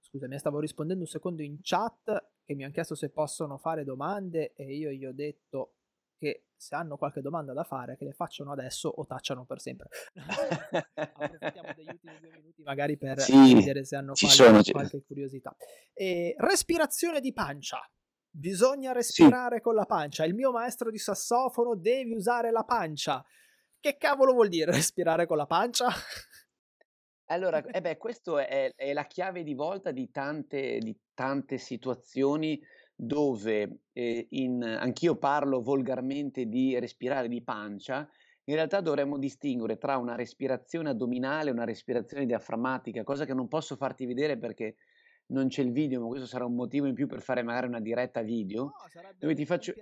scusami, 0.00 0.38
stavo 0.38 0.60
rispondendo 0.60 1.04
un 1.04 1.08
secondo 1.08 1.40
in 1.40 1.56
chat 1.62 2.32
che 2.44 2.54
mi 2.54 2.64
hanno 2.64 2.72
chiesto 2.74 2.94
se 2.94 3.08
possono 3.08 3.56
fare 3.56 3.82
domande 3.82 4.52
e 4.52 4.76
io 4.76 4.90
gli 4.90 5.06
ho 5.06 5.14
detto 5.14 5.76
che 6.18 6.48
se 6.54 6.74
hanno 6.74 6.98
qualche 6.98 7.22
domanda 7.22 7.54
da 7.54 7.64
fare 7.64 7.96
che 7.96 8.04
le 8.04 8.12
facciano 8.12 8.52
adesso 8.52 8.90
o 8.90 9.06
tacciano 9.06 9.46
per 9.46 9.60
sempre. 9.60 9.88
Approfittiamo 10.92 11.72
degli 11.74 11.88
ultimi 11.88 12.18
due 12.20 12.30
minuti 12.32 12.62
magari 12.62 12.98
per 12.98 13.20
sì, 13.20 13.54
vedere 13.54 13.86
se 13.86 13.96
hanno 13.96 14.12
qualche, 14.12 14.36
sono, 14.36 14.62
qualche 14.70 15.02
curiosità. 15.02 15.56
E, 15.94 16.34
respirazione 16.36 17.20
di 17.20 17.32
pancia. 17.32 17.80
Bisogna 18.38 18.92
respirare 18.92 19.56
sì. 19.56 19.62
con 19.62 19.74
la 19.74 19.84
pancia. 19.84 20.24
Il 20.24 20.34
mio 20.34 20.52
maestro 20.52 20.92
di 20.92 20.98
sassofono 20.98 21.74
devi 21.74 22.12
usare 22.12 22.52
la 22.52 22.62
pancia. 22.62 23.24
Che 23.80 23.96
cavolo 23.96 24.32
vuol 24.32 24.48
dire 24.48 24.70
respirare 24.70 25.26
con 25.26 25.36
la 25.36 25.46
pancia? 25.46 25.88
Allora, 27.26 27.60
eh 27.66 27.80
beh, 27.80 27.96
questo 27.96 28.38
è, 28.38 28.72
è 28.76 28.92
la 28.92 29.06
chiave 29.06 29.42
di 29.42 29.54
volta 29.54 29.90
di 29.90 30.10
tante, 30.12 30.78
di 30.78 30.96
tante 31.14 31.58
situazioni 31.58 32.62
dove 32.94 33.80
eh, 33.92 34.26
in, 34.30 34.62
anch'io 34.62 35.16
parlo 35.16 35.60
volgarmente 35.60 36.46
di 36.46 36.78
respirare 36.78 37.26
di 37.26 37.42
pancia, 37.42 38.08
in 38.44 38.54
realtà 38.54 38.80
dovremmo 38.80 39.18
distinguere 39.18 39.78
tra 39.78 39.96
una 39.96 40.14
respirazione 40.14 40.90
addominale 40.90 41.50
e 41.50 41.52
una 41.52 41.64
respirazione 41.64 42.24
diaframmatica, 42.24 43.02
cosa 43.02 43.24
che 43.24 43.34
non 43.34 43.48
posso 43.48 43.74
farti 43.76 44.06
vedere 44.06 44.38
perché 44.38 44.76
non 45.28 45.48
c'è 45.48 45.62
il 45.62 45.72
video, 45.72 46.00
ma 46.00 46.06
questo 46.08 46.26
sarà 46.26 46.44
un 46.44 46.54
motivo 46.54 46.86
in 46.86 46.94
più 46.94 47.06
per 47.06 47.20
fare 47.20 47.42
magari 47.42 47.66
una 47.66 47.80
diretta 47.80 48.22
video, 48.22 48.64
no, 48.64 48.72
dove, 49.18 49.34
ti 49.34 49.44
faccio, 49.44 49.72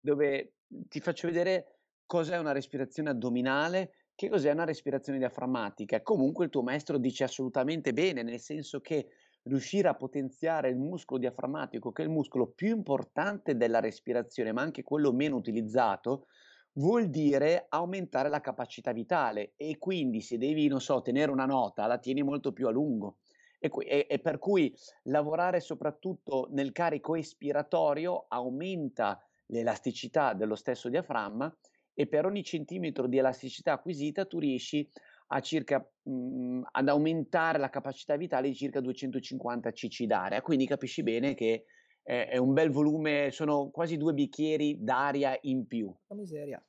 dove 0.00 0.54
ti 0.88 1.00
faccio 1.00 1.28
vedere 1.28 1.78
cos'è 2.06 2.36
una 2.38 2.52
respirazione 2.52 3.10
addominale, 3.10 3.92
che 4.14 4.28
cos'è 4.28 4.50
una 4.50 4.64
respirazione 4.64 5.18
diaframmatica. 5.18 6.02
Comunque 6.02 6.44
il 6.44 6.50
tuo 6.50 6.62
maestro 6.62 6.98
dice 6.98 7.24
assolutamente 7.24 7.92
bene, 7.92 8.22
nel 8.22 8.40
senso 8.40 8.80
che 8.80 9.08
riuscire 9.44 9.88
a 9.88 9.94
potenziare 9.94 10.68
il 10.68 10.76
muscolo 10.76 11.18
diaframmatico, 11.18 11.92
che 11.92 12.02
è 12.02 12.04
il 12.04 12.10
muscolo 12.10 12.46
più 12.46 12.68
importante 12.68 13.56
della 13.56 13.80
respirazione, 13.80 14.52
ma 14.52 14.62
anche 14.62 14.82
quello 14.82 15.12
meno 15.12 15.36
utilizzato, 15.36 16.26
vuol 16.74 17.08
dire 17.08 17.66
aumentare 17.68 18.28
la 18.28 18.40
capacità 18.40 18.92
vitale 18.92 19.52
e 19.56 19.78
quindi 19.78 20.20
se 20.20 20.38
devi, 20.38 20.66
non 20.66 20.80
so, 20.80 21.02
tenere 21.02 21.30
una 21.30 21.46
nota, 21.46 21.86
la 21.86 21.98
tieni 21.98 22.22
molto 22.22 22.52
più 22.52 22.66
a 22.66 22.70
lungo. 22.70 23.18
E, 23.64 23.70
e, 23.86 24.06
e 24.10 24.18
per 24.18 24.38
cui 24.38 24.76
lavorare 25.04 25.58
soprattutto 25.60 26.48
nel 26.50 26.72
carico 26.72 27.14
espiratorio 27.14 28.26
aumenta 28.28 29.26
l'elasticità 29.46 30.34
dello 30.34 30.54
stesso 30.54 30.90
diaframma 30.90 31.54
e 31.94 32.06
per 32.06 32.26
ogni 32.26 32.42
centimetro 32.42 33.06
di 33.06 33.16
elasticità 33.16 33.72
acquisita 33.72 34.26
tu 34.26 34.38
riesci 34.38 34.86
a 35.28 35.40
circa, 35.40 35.78
mh, 36.02 36.60
ad 36.72 36.88
aumentare 36.88 37.58
la 37.58 37.70
capacità 37.70 38.16
vitale 38.16 38.48
di 38.48 38.54
circa 38.54 38.80
250 38.80 39.70
cc 39.72 40.04
d'aria. 40.04 40.42
Quindi 40.42 40.66
capisci 40.66 41.02
bene 41.02 41.32
che 41.32 41.64
è, 42.02 42.28
è 42.32 42.36
un 42.36 42.52
bel 42.52 42.70
volume, 42.70 43.30
sono 43.30 43.70
quasi 43.70 43.96
due 43.96 44.12
bicchieri 44.12 44.76
d'aria 44.78 45.38
in 45.42 45.66
più. 45.66 45.90
Miseria. 46.08 46.62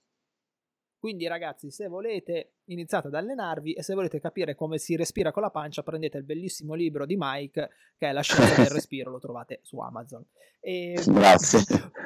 Quindi 0.97 1.27
ragazzi, 1.27 1.69
se 1.69 1.88
volete, 1.88 2.55
iniziate 2.65 3.08
ad 3.08 3.13
allenarvi 3.13 3.73
e 3.73 3.84
se 3.84 3.93
volete 3.93 4.19
capire 4.19 4.56
come 4.56 4.78
si 4.78 4.95
respira 4.95 5.32
con 5.32 5.41
la 5.41 5.49
pancia, 5.49 5.84
prendete 5.84 6.17
il 6.17 6.23
bellissimo 6.23 6.73
libro 6.73 7.06
di 7.06 7.15
Mike, 7.17 7.69
che 7.97 8.10
è 8.10 8.12
La 8.12 8.21
scienza 8.21 8.62
del 8.62 8.71
respiro, 8.73 9.12
lo 9.12 9.19
trovate 9.19 9.60
su 9.63 9.80
Amazon. 9.80 10.25
E... 10.60 10.99
Grazie. 11.06 11.63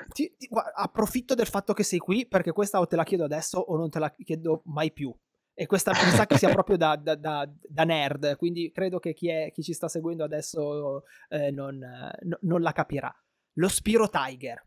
Ti, 0.10 0.36
ti, 0.38 0.50
approfitto 0.76 1.36
del 1.36 1.48
fatto 1.48 1.74
che 1.74 1.84
sei 1.84 2.00
qui, 2.00 2.28
perché 2.28 2.52
questa 2.52 2.80
o 2.80 2.88
te 2.88 2.96
la 2.96 3.04
chiedo 3.04 3.24
adesso 3.24 3.60
o 3.60 3.78
non 3.78 3.90
te 3.90 4.00
la 4.00 4.12
chiedo 4.12 4.62
mai 4.66 4.92
più. 4.92 5.16
E 5.54 5.66
questa 5.66 5.92
mi 5.92 6.12
sa 6.12 6.26
che 6.26 6.38
sia 6.38 6.50
proprio 6.52 6.78
da, 6.78 6.96
da, 6.96 7.16
da, 7.16 7.50
da, 7.62 7.84
nerd, 7.84 8.38
quindi 8.38 8.72
credo 8.72 9.00
che 9.00 9.14
chi, 9.14 9.28
è, 9.28 9.52
chi 9.52 9.62
ci 9.62 9.74
sta 9.74 9.90
seguendo 9.90 10.24
adesso 10.24 11.04
eh, 11.28 11.52
non, 11.52 11.78
no, 11.78 12.38
non 12.42 12.62
la 12.62 12.72
capirà. 12.72 13.14
Lo 13.56 13.68
Spiro 13.68 14.08
Tiger. 14.08 14.66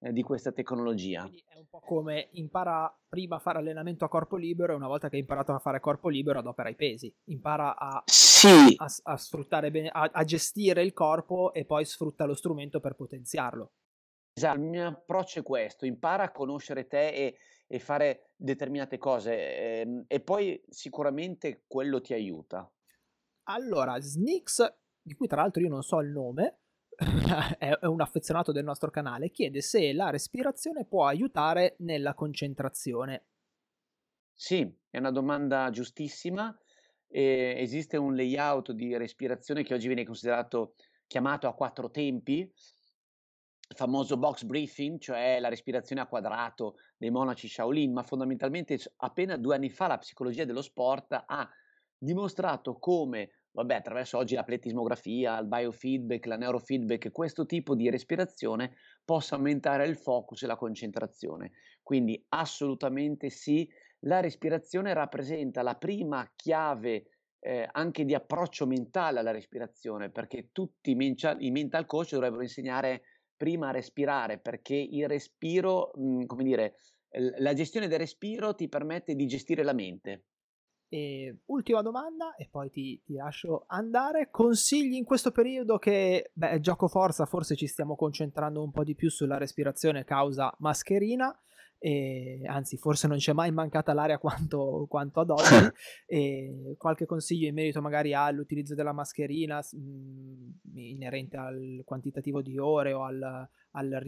di 0.00 0.22
questa 0.22 0.50
tecnologia. 0.50 1.20
Quindi 1.20 1.44
è 1.46 1.56
un 1.56 1.66
po' 1.68 1.80
come 1.80 2.28
impara 2.32 2.92
prima 3.06 3.36
a 3.36 3.38
fare 3.38 3.58
allenamento 3.58 4.06
a 4.06 4.08
corpo 4.08 4.36
libero 4.36 4.72
e 4.72 4.76
una 4.76 4.86
volta 4.86 5.08
che 5.08 5.16
hai 5.16 5.20
imparato 5.20 5.52
a 5.52 5.58
fare 5.58 5.78
corpo 5.78 6.08
libero 6.08 6.38
adopera 6.38 6.70
i 6.70 6.74
pesi, 6.74 7.14
impara 7.24 7.76
a, 7.76 8.02
sì. 8.06 8.74
a, 8.76 8.86
a 9.02 9.16
sfruttare 9.18 9.70
bene, 9.70 9.90
a, 9.92 10.08
a, 10.10 10.24
gestire 10.24 10.82
il 10.82 10.94
corpo 10.94 11.52
e 11.52 11.66
poi 11.66 11.84
sfrutta 11.84 12.24
lo 12.24 12.34
strumento 12.34 12.80
per 12.80 12.94
potenziarlo. 12.94 13.72
Esatto, 14.32 14.58
il 14.58 14.62
mio 14.62 14.86
approccio 14.86 15.40
è 15.40 15.42
questo, 15.42 15.84
impara 15.84 16.24
a 16.24 16.32
conoscere 16.32 16.86
te 16.86 17.08
e, 17.08 17.36
e 17.66 17.78
fare 17.78 18.30
determinate 18.36 18.96
cose 18.96 19.34
e, 19.34 19.80
ehm, 19.80 20.04
e 20.06 20.20
poi 20.20 20.62
sicuramente 20.70 21.64
quello 21.66 22.00
ti 22.00 22.14
aiuta. 22.14 22.70
Allora, 23.50 24.00
Snix, 24.00 24.64
di 25.02 25.14
cui 25.14 25.26
tra 25.26 25.42
l'altro 25.42 25.60
io 25.60 25.68
non 25.68 25.82
so 25.82 26.00
il 26.00 26.08
nome, 26.08 26.60
è 27.58 27.86
un 27.86 28.00
affezionato 28.00 28.52
del 28.52 28.64
nostro 28.64 28.90
canale, 28.90 29.30
chiede 29.30 29.62
se 29.62 29.92
la 29.92 30.10
respirazione 30.10 30.84
può 30.84 31.06
aiutare 31.06 31.76
nella 31.78 32.14
concentrazione. 32.14 33.24
Sì, 34.34 34.70
è 34.90 34.98
una 34.98 35.10
domanda 35.10 35.70
giustissima. 35.70 36.54
Ehm, 37.08 37.56
esiste 37.56 37.96
un 37.96 38.14
layout 38.14 38.72
di 38.72 38.96
respirazione 38.96 39.62
che 39.62 39.74
oggi 39.74 39.86
viene 39.86 40.04
considerato 40.04 40.74
chiamato 41.06 41.48
a 41.48 41.54
quattro 41.54 41.90
tempi, 41.90 42.40
il 42.40 43.76
famoso 43.76 44.16
box 44.16 44.44
breathing, 44.44 44.98
cioè 44.98 45.40
la 45.40 45.48
respirazione 45.48 46.02
a 46.02 46.06
quadrato 46.06 46.76
dei 46.96 47.10
monaci 47.10 47.48
Shaolin, 47.48 47.92
ma 47.92 48.02
fondamentalmente 48.02 48.78
appena 48.96 49.36
2 49.36 49.54
anni 49.54 49.70
fa 49.70 49.86
la 49.86 49.98
psicologia 49.98 50.44
dello 50.44 50.62
sport 50.62 51.24
ha 51.26 51.48
dimostrato 51.96 52.78
come, 52.78 53.30
vabbè, 53.52 53.74
attraverso 53.74 54.18
oggi 54.18 54.34
la 54.34 54.44
pletismografia, 54.44 55.38
il 55.38 55.46
biofeedback, 55.46 56.26
la 56.26 56.36
neurofeedback, 56.36 57.10
questo 57.10 57.46
tipo 57.46 57.74
di 57.74 57.90
respirazione 57.90 58.74
possa 59.04 59.36
aumentare 59.36 59.86
il 59.86 59.96
focus 59.96 60.42
e 60.42 60.46
la 60.46 60.56
concentrazione. 60.56 61.52
Quindi 61.82 62.24
assolutamente 62.28 63.30
sì, 63.30 63.68
la 64.00 64.20
respirazione 64.20 64.92
rappresenta 64.94 65.62
la 65.62 65.74
prima 65.76 66.32
chiave, 66.36 67.04
ehm, 67.38 67.68
anche 67.72 68.04
di 68.04 68.14
approccio 68.14 68.66
mentale 68.66 69.18
alla 69.18 69.30
respirazione, 69.32 70.10
perché 70.10 70.50
tutti 70.52 70.90
i 70.92 70.94
mental 70.94 71.42
i 71.42 71.50
mental 71.50 71.86
coach 71.86 72.12
dovrebbero 72.12 72.42
insegnare 72.42 73.02
prima 73.36 73.68
a 73.68 73.72
respirare, 73.72 74.38
perché 74.38 74.74
il 74.76 75.08
respiro, 75.08 75.90
mhmm, 75.94 76.26
come 76.26 76.44
dire, 76.44 76.76
la 77.38 77.52
gestione 77.54 77.88
del 77.88 77.98
respiro 77.98 78.54
ti 78.54 78.68
permette 78.68 79.14
di 79.14 79.26
gestire 79.26 79.62
la 79.62 79.72
mente. 79.72 80.24
E 80.92 81.42
ultima 81.46 81.82
domanda 81.82 82.34
e 82.34 82.48
poi 82.50 82.68
ti, 82.68 83.00
ti 83.04 83.14
lascio 83.14 83.62
andare. 83.68 84.28
Consigli 84.28 84.94
in 84.94 85.04
questo 85.04 85.30
periodo 85.30 85.78
che, 85.78 86.32
beh, 86.34 86.58
gioco 86.58 86.88
forza, 86.88 87.26
forse 87.26 87.54
ci 87.54 87.68
stiamo 87.68 87.94
concentrando 87.94 88.60
un 88.60 88.72
po' 88.72 88.82
di 88.82 88.96
più 88.96 89.08
sulla 89.08 89.38
respirazione 89.38 90.02
causa 90.02 90.52
mascherina. 90.58 91.32
E, 91.82 92.42
anzi, 92.46 92.76
forse 92.76 93.08
non 93.08 93.16
c'è 93.16 93.32
mai 93.32 93.50
mancata 93.50 93.94
l'aria 93.94 94.18
quanto, 94.18 94.86
quanto 94.88 95.20
ad 95.20 95.30
oggi. 95.30 95.40
e 96.06 96.74
qualche 96.76 97.06
consiglio 97.06 97.48
in 97.48 97.54
merito 97.54 97.80
magari 97.80 98.12
all'utilizzo 98.12 98.74
della 98.74 98.92
mascherina 98.92 99.58
mh, 99.58 99.78
mm, 99.78 100.76
inerente 100.76 101.36
al 101.38 101.82
quantitativo 101.86 102.42
di 102.42 102.58
ore 102.58 102.92
o 102.92 103.04
al, 103.04 103.48
al 103.72 104.02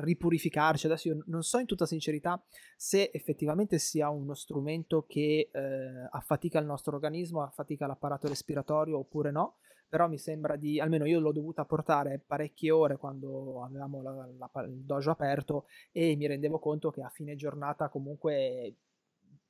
ripurificarci. 0.00 0.86
Adesso 0.86 1.08
io 1.08 1.22
non 1.26 1.42
so 1.42 1.58
in 1.58 1.66
tutta 1.66 1.84
sincerità 1.84 2.42
se 2.76 3.10
effettivamente 3.12 3.78
sia 3.78 4.08
uno 4.08 4.32
strumento 4.32 5.04
che 5.06 5.50
eh, 5.52 6.08
affatica 6.10 6.58
il 6.58 6.66
nostro 6.66 6.94
organismo, 6.94 7.42
affatica 7.42 7.86
l'apparato 7.86 8.26
respiratorio 8.26 8.98
oppure 8.98 9.30
no, 9.30 9.56
però 9.88 10.08
mi 10.08 10.18
sembra 10.18 10.56
di, 10.56 10.80
almeno 10.80 11.06
io 11.06 11.20
l'ho 11.20 11.32
dovuta 11.32 11.64
portare 11.64 12.22
parecchie 12.24 12.70
ore 12.70 12.96
quando 12.96 13.62
avevamo 13.62 14.02
la, 14.02 14.28
la, 14.36 14.62
il 14.64 14.84
dojo 14.84 15.10
aperto 15.10 15.66
e 15.92 16.16
mi 16.16 16.26
rendevo 16.26 16.58
conto 16.58 16.90
che 16.90 17.02
a 17.02 17.08
fine 17.08 17.36
giornata 17.36 17.88
comunque 17.88 18.74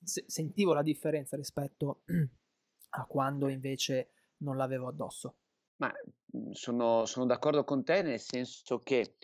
se, 0.03 0.25
sentivo 0.27 0.73
la 0.73 0.83
differenza 0.83 1.37
rispetto 1.37 2.03
a 2.91 3.05
quando 3.07 3.49
invece 3.49 4.11
non 4.39 4.57
l'avevo 4.57 4.89
addosso. 4.89 5.37
Ma 5.77 5.93
mhmm, 6.33 6.51
sono, 6.53 7.05
sono 7.07 7.27
d'accordo 7.27 7.65
con 7.65 7.85
te 7.85 8.03
nel 8.03 8.21
senso 8.21 8.81
che 8.81 9.17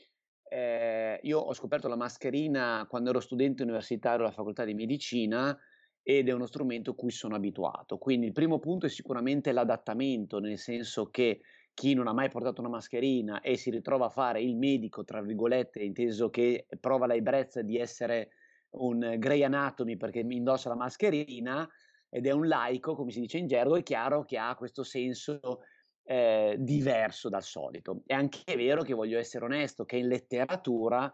eh, 0.49 1.19
io 1.23 1.39
ho 1.39 1.55
scoperto 1.55 1.89
la 1.89 1.97
mascherina 1.97 2.87
quando 2.89 3.11
ero 3.11 3.21
studente 3.21 3.63
universitario 3.63 4.25
alla 4.25 4.35
facoltà 4.35 4.65
di 4.65 4.75
medicina 4.75 5.59
ed 6.03 6.29
è 6.29 6.33
uno 6.33 6.47
strumento 6.47 6.95
cui 6.95 7.11
sono 7.11 7.37
abituato. 7.37 7.99
Quindi 7.99 8.27
il 8.27 8.33
primo 8.33 8.59
punto 8.59 8.87
è 8.87 8.89
sicuramente 8.89 9.53
l'adattamento, 9.53 10.39
nel 10.41 10.59
senso 10.59 11.11
che 11.11 11.41
chi 11.75 11.95
non 11.95 12.07
ha 12.07 12.13
mai 12.13 12.29
portato 12.29 12.61
una 12.61 12.71
mascherina 12.71 13.41
e 13.41 13.57
si 13.57 13.71
ritrova 13.71 14.07
a 14.07 14.11
fare 14.11 14.43
il 14.43 14.57
medico, 14.57 15.05
tra 15.05 15.23
virgolette, 15.23 15.81
inteso 15.81 16.29
che 16.29 16.67
prova 16.81 17.07
l'ebbrezza 17.07 17.63
di 17.63 17.79
essere 17.79 18.31
un 18.73 19.17
grey 19.19 19.43
anatomy 19.43 19.97
perché 19.97 20.23
mi 20.25 20.37
indossa 20.37 20.69
la 20.69 20.77
mascherina 20.77 21.69
ed 22.09 22.27
è 22.27 22.31
un 22.31 22.47
laico, 22.47 22.95
come 22.95 23.11
si 23.11 23.21
dice 23.21 23.39
in 23.39 23.47
gergo, 23.47 23.77
è 23.77 23.83
chiaro 23.83 24.25
che 24.25 24.37
ha 24.37 24.55
questo 24.55 24.83
senso 24.83 25.61
eh, 26.05 26.57
diverso 26.59 27.29
dal 27.29 27.43
solito. 27.43 28.03
È 28.05 28.13
anche 28.13 28.55
vero 28.57 28.83
che 28.83 28.93
voglio 28.93 29.19
essere 29.19 29.45
onesto, 29.45 29.85
che 29.85 29.97
in 29.97 30.09
letteratura 30.09 31.11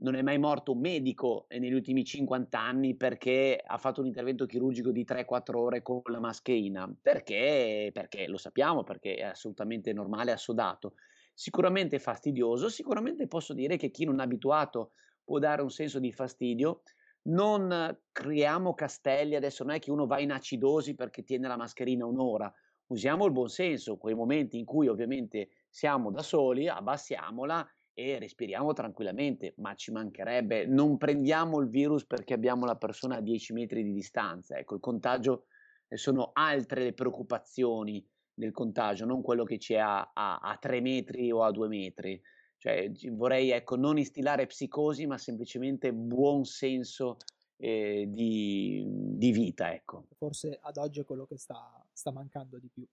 non 0.00 0.14
è 0.14 0.22
mai 0.22 0.38
morto 0.38 0.72
un 0.72 0.80
medico 0.80 1.46
negli 1.50 1.72
ultimi 1.72 2.04
50 2.04 2.58
anni 2.58 2.96
perché 2.96 3.60
ha 3.64 3.78
fatto 3.78 4.00
un 4.00 4.06
intervento 4.06 4.46
chirurgico 4.46 4.90
di 4.90 5.04
3-4 5.04 5.56
ore 5.56 5.82
con 5.82 6.00
la 6.06 6.20
mascherina, 6.20 6.92
perché, 7.00 7.90
perché 7.92 8.26
lo 8.26 8.38
sappiamo, 8.38 8.82
perché 8.82 9.16
è 9.16 9.24
assolutamente 9.24 9.92
normale, 9.92 10.32
assodato. 10.32 10.94
Sicuramente 11.34 11.98
fastidioso, 11.98 12.68
sicuramente 12.68 13.26
posso 13.26 13.54
dire 13.54 13.76
che 13.76 13.90
chi 13.90 14.04
non 14.04 14.20
è 14.20 14.24
abituato 14.24 14.92
può 15.24 15.38
dare 15.38 15.62
un 15.62 15.70
senso 15.70 15.98
di 15.98 16.12
fastidio. 16.12 16.82
Non 17.22 17.98
creiamo 18.10 18.72
castelli, 18.72 19.36
adesso 19.36 19.64
non 19.64 19.74
è 19.74 19.78
che 19.78 19.90
uno 19.90 20.06
va 20.06 20.18
in 20.20 20.32
acidosi 20.32 20.94
perché 20.94 21.22
tiene 21.22 21.48
la 21.48 21.56
mascherina 21.56 22.06
un'ora, 22.06 22.50
usiamo 22.86 23.26
il 23.26 23.32
buon 23.32 23.48
senso, 23.48 23.98
quei 23.98 24.14
momenti 24.14 24.58
in 24.58 24.64
cui 24.64 24.88
ovviamente 24.88 25.50
siamo 25.68 26.10
da 26.10 26.22
soli, 26.22 26.66
abbassiamola 26.68 27.68
e 28.00 28.18
respiriamo 28.18 28.72
tranquillamente, 28.72 29.54
ma 29.58 29.74
ci 29.74 29.92
mancherebbe, 29.92 30.66
non 30.66 30.96
prendiamo 30.96 31.60
il 31.60 31.68
virus 31.68 32.06
perché 32.06 32.32
abbiamo 32.32 32.64
la 32.64 32.76
persona 32.76 33.16
a 33.16 33.20
10 33.20 33.52
metri 33.52 33.82
di 33.82 33.92
distanza, 33.92 34.56
ecco, 34.56 34.74
il 34.74 34.80
contagio 34.80 35.44
eh, 35.88 35.96
sono 35.96 36.30
altre 36.32 36.82
le 36.84 36.92
preoccupazioni 36.94 38.04
del 38.32 38.52
contagio, 38.52 39.04
non 39.04 39.20
quello 39.20 39.44
che 39.44 39.58
c'è 39.58 39.76
a, 39.76 40.12
a, 40.14 40.38
a 40.38 40.56
3 40.56 40.80
metri 40.80 41.30
o 41.30 41.42
a 41.42 41.50
2 41.50 41.68
metri. 41.68 42.20
Cioè, 42.56 42.90
vorrei 43.12 43.50
ecco, 43.50 43.76
non 43.76 43.98
instillare 43.98 44.46
psicosi, 44.46 45.06
ma 45.06 45.16
semplicemente 45.16 45.92
buon 45.92 46.44
senso 46.44 47.16
eh, 47.56 48.06
di, 48.08 48.84
di, 48.86 49.30
vita. 49.30 49.72
Ecco. 49.72 50.06
Forse 50.16 50.58
ad 50.60 50.76
oggi 50.76 51.00
è 51.00 51.04
quello 51.04 51.26
che 51.26 51.38
sta, 51.38 51.82
sta 51.92 52.10
mancando 52.12 52.58
di 52.58 52.68
più. 52.68 52.86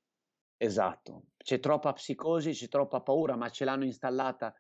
Esatto, 0.59 1.25
c'è 1.37 1.59
troppa 1.59 1.93
psicosi, 1.93 2.51
c'è 2.51 2.67
troppa 2.67 3.01
paura, 3.01 3.35
ma 3.35 3.49
ce 3.49 3.63
l'hanno 3.63 3.83
installata 3.83 4.53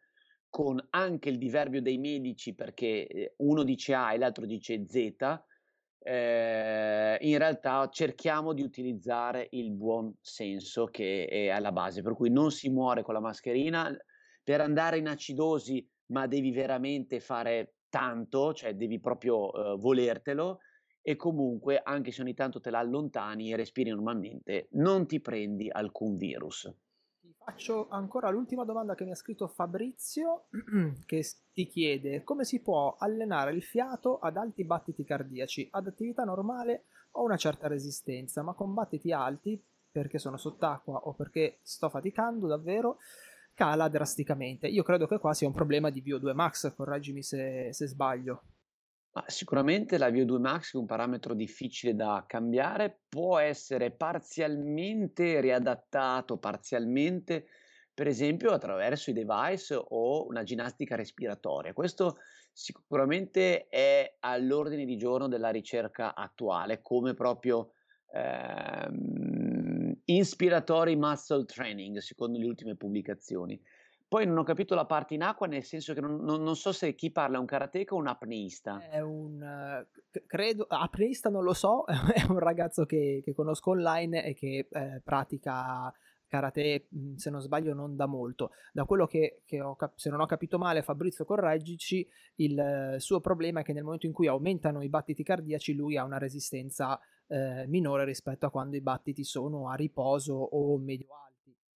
con 0.49 0.85
anche 0.91 1.29
il 1.29 1.37
diverbio 1.37 1.81
dei 1.81 1.97
medici 1.97 2.55
perché 2.55 3.07
eh, 3.07 3.33
uno 3.37 3.63
dice 3.63 3.93
A 3.93 4.13
e 4.13 4.17
l'altro 4.17 4.45
dice 4.45 4.85
Z. 4.87 5.15
Eh, 5.99 7.17
in 7.19 7.37
realtà 7.37 7.89
cerchiamo 7.89 8.53
di 8.53 8.61
utilizzare 8.61 9.47
il 9.51 9.71
buon 9.71 10.13
senso 10.21 10.85
che 10.85 11.25
è 11.25 11.49
alla 11.49 11.71
base, 11.71 12.01
per 12.01 12.13
cui 12.13 12.29
non 12.29 12.51
si 12.51 12.69
muore 12.69 13.03
con 13.03 13.13
la 13.13 13.19
mascherina 13.19 13.93
per 14.41 14.61
andare 14.61 14.97
in 14.97 15.07
acidosi, 15.07 15.85
ma 16.13 16.25
devi 16.27 16.51
veramente 16.51 17.19
fare 17.19 17.73
tanto, 17.89 18.53
cioè 18.53 18.75
devi 18.75 18.99
proprio 18.99 19.49
uh, 19.49 19.77
volertelo 19.77 20.59
e 21.01 21.15
comunque 21.15 21.81
anche 21.81 22.11
se 22.11 22.21
ogni 22.21 22.33
tanto 22.33 22.59
te 22.59 22.69
la 22.69 22.79
allontani 22.79 23.51
e 23.51 23.55
respiri 23.55 23.89
normalmente, 23.89 24.67
non 24.71 25.07
ti 25.07 25.19
prendi 25.21 25.69
alcun 25.69 26.15
virus. 26.15 26.69
Faccio 27.49 27.87
ancora 27.87 28.29
l'ultima 28.29 28.65
domanda 28.65 28.93
che 28.93 29.05
mi 29.05 29.11
ha 29.11 29.15
scritto 29.15 29.47
Fabrizio, 29.47 30.47
che 31.05 31.25
ti 31.53 31.65
chiede 31.65 32.21
come 32.25 32.43
si 32.43 32.59
può 32.59 32.97
allenare 32.99 33.53
il 33.53 33.63
fiato 33.63 34.19
ad 34.19 34.35
alti 34.35 34.65
battiti 34.65 35.05
cardiaci, 35.05 35.69
ad 35.71 35.87
attività 35.87 36.25
normale 36.25 36.87
ho 37.11 37.23
una 37.23 37.37
certa 37.37 37.69
resistenza, 37.69 38.43
ma 38.43 38.51
con 38.51 38.73
battiti 38.73 39.13
alti, 39.13 39.63
perché 39.89 40.19
sono 40.19 40.35
sott'acqua 40.35 40.97
o 41.05 41.13
perché 41.13 41.59
sto 41.61 41.87
faticando 41.87 42.47
davvero, 42.47 42.97
cala 43.53 43.87
drasticamente. 43.87 44.67
Io 44.67 44.83
credo 44.83 45.07
che 45.07 45.17
qua 45.17 45.33
sia 45.33 45.47
un 45.47 45.53
problema 45.53 45.89
di 45.89 46.03
VO2 46.05 46.33
Max, 46.33 46.75
correggimi 46.75 47.23
se, 47.23 47.69
se 47.71 47.87
sbaglio. 47.87 48.41
Sicuramente 49.27 49.97
la 49.97 50.09
VO2 50.09 50.39
Max 50.39 50.73
è 50.73 50.77
un 50.77 50.85
parametro 50.85 51.33
difficile 51.33 51.95
da 51.95 52.23
cambiare, 52.27 53.01
può 53.09 53.37
essere 53.39 53.91
parzialmente 53.91 55.39
riadattato, 55.39 56.37
parzialmente 56.37 57.47
per 57.93 58.07
esempio 58.07 58.51
attraverso 58.51 59.09
i 59.09 59.13
device 59.13 59.75
o 59.75 60.27
una 60.27 60.43
ginnastica 60.43 60.95
respiratoria. 60.95 61.73
Questo 61.73 62.17
sicuramente 62.53 63.67
è 63.69 64.17
all'ordine 64.19 64.85
di 64.85 64.97
giorno 64.97 65.27
della 65.27 65.49
ricerca 65.49 66.13
attuale, 66.13 66.81
come 66.81 67.13
proprio 67.15 67.71
ehm, 68.13 69.99
inspiratory 70.05 70.95
muscle 70.95 71.45
training, 71.45 71.97
secondo 71.97 72.37
le 72.37 72.45
ultime 72.45 72.75
pubblicazioni. 72.75 73.59
Poi 74.09 74.25
non 74.25 74.37
ho 74.37 74.43
capito 74.43 74.73
la 74.73 74.85
parte 74.85 75.15
in 75.15 75.21
acqua, 75.21 75.47
nel 75.47 75.63
senso 75.63 75.93
che 75.93 75.99
non, 75.99 76.21
non, 76.21 76.41
non 76.41 76.55
so 76.55 76.71
se 76.71 76.95
chi 76.95 77.11
parla 77.11 77.37
è 77.37 77.39
un 77.39 77.45
karateka 77.45 77.93
o 77.93 77.97
un 77.97 78.07
apneista. 78.07 78.79
È 78.89 79.01
un, 79.01 79.41
uh, 79.41 80.21
credo, 80.25 80.65
apneista 80.69 81.29
non 81.29 81.43
lo 81.43 81.53
so, 81.53 81.85
è 82.13 82.23
un 82.29 82.39
ragazzo 82.39 82.85
che, 82.85 83.21
che 83.23 83.33
conosco 83.33 83.71
online 83.71 84.23
e 84.23 84.33
che 84.33 84.67
eh, 84.69 85.01
pratica 85.03 85.93
karate, 86.27 86.87
mhmm, 86.89 87.15
se 87.15 87.29
non 87.29 87.41
sbaglio, 87.41 87.73
non 87.73 87.95
da 87.95 88.05
molto. 88.05 88.51
Da 88.71 88.85
quello 88.85 89.07
che, 89.07 89.41
che 89.45 89.61
ho 89.61 89.75
se 89.95 90.09
non 90.09 90.21
ho 90.21 90.25
capito 90.25 90.57
male, 90.57 90.83
Fabrizio 90.83 91.25
correggici, 91.25 92.07
il 92.35 92.95
suo 92.99 93.19
problema 93.19 93.61
è 93.61 93.63
che 93.63 93.73
nel 93.73 93.83
momento 93.83 94.05
in 94.05 94.13
cui 94.13 94.27
aumentano 94.27 94.81
i 94.83 94.89
battiti 94.89 95.23
cardiaci 95.23 95.73
lui 95.73 95.97
ha 95.97 96.03
una 96.03 96.17
resistenza 96.17 96.99
eh, 97.27 97.65
minore 97.67 98.05
rispetto 98.05 98.45
a 98.45 98.51
quando 98.51 98.75
i 98.75 98.81
battiti 98.81 99.23
sono 99.23 99.69
a 99.69 99.75
riposo 99.75 100.33
o 100.33 100.77
medio 100.77 101.07
alti. 101.13 101.26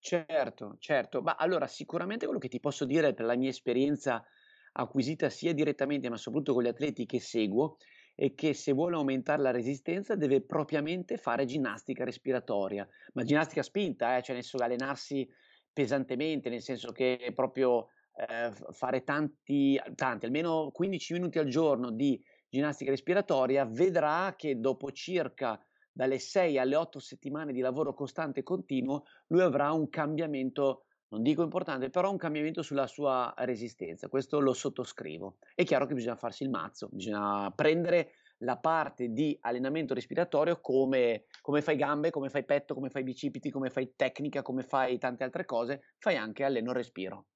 Certo, 0.02 0.76
certo. 0.78 1.20
Ma 1.20 1.34
allora 1.36 1.66
sicuramente 1.66 2.24
quello 2.24 2.40
che 2.40 2.48
ti 2.48 2.58
posso 2.58 2.86
dire 2.86 3.12
per 3.12 3.26
la 3.26 3.36
mia 3.36 3.50
esperienza 3.50 4.24
acquisita 4.72 5.28
sia 5.28 5.52
direttamente 5.52 6.08
ma 6.08 6.16
soprattutto 6.16 6.54
con 6.54 6.62
gli 6.62 6.68
atleti 6.68 7.04
che 7.04 7.20
seguo 7.20 7.76
e 8.14 8.34
che 8.34 8.54
se 8.54 8.72
vuole 8.72 8.96
aumentare 8.96 9.42
la 9.42 9.50
resistenza 9.50 10.14
deve 10.16 10.44
propriamente 10.44 11.18
fare 11.18 11.44
ginnastica 11.44 12.04
respiratoria, 12.04 12.88
ma 13.12 13.24
ginnastica 13.24 13.62
spinta, 13.62 14.16
eh, 14.16 14.22
cioè 14.22 14.34
nel 14.36 14.44
senso 14.44 14.64
allenarsi 14.64 15.28
pesantemente, 15.72 16.48
nel 16.48 16.62
senso 16.62 16.92
che 16.92 17.32
proprio 17.34 17.88
eh, 18.14 18.52
fare 18.72 19.02
tanti, 19.04 19.78
tanti, 19.94 20.24
almeno 20.24 20.70
15 20.70 21.12
minuti 21.12 21.38
al 21.38 21.46
giorno 21.46 21.90
di 21.90 22.22
ginnastica 22.48 22.90
respiratoria, 22.90 23.66
vedrà 23.66 24.34
che 24.36 24.58
dopo 24.58 24.90
circa 24.92 25.62
dalle 25.92 26.18
6 26.18 26.58
alle 26.58 26.76
8 26.76 26.98
settimane 26.98 27.52
di 27.52 27.60
lavoro 27.60 27.94
costante 27.94 28.40
e 28.40 28.42
continuo, 28.42 29.04
lui 29.28 29.42
avrà 29.42 29.72
un 29.72 29.88
cambiamento 29.88 30.84
non 31.10 31.22
dico 31.22 31.42
importante, 31.42 31.90
però 31.90 32.10
un 32.10 32.16
cambiamento 32.16 32.62
sulla 32.62 32.86
sua 32.86 33.34
resistenza. 33.38 34.08
Questo 34.08 34.38
lo 34.38 34.52
sottoscrivo. 34.52 35.38
È 35.56 35.64
chiaro 35.64 35.86
che 35.86 35.94
bisogna 35.94 36.14
farsi 36.14 36.44
il 36.44 36.50
mazzo, 36.50 36.88
bisogna 36.92 37.50
prendere 37.50 38.12
la 38.42 38.56
parte 38.56 39.08
di 39.08 39.36
allenamento 39.42 39.92
respiratorio 39.92 40.60
come, 40.60 41.24
come 41.42 41.62
fai 41.62 41.76
gambe, 41.76 42.10
come 42.10 42.30
fai 42.30 42.44
petto, 42.44 42.74
come 42.74 42.90
fai 42.90 43.02
bicipiti, 43.02 43.50
come 43.50 43.70
fai 43.70 43.94
tecnica, 43.96 44.42
come 44.42 44.62
fai 44.62 44.98
tante 44.98 45.24
altre 45.24 45.44
cose, 45.44 45.82
fai 45.98 46.16
anche 46.16 46.44
alleno 46.44 46.72
respiro. 46.72 47.26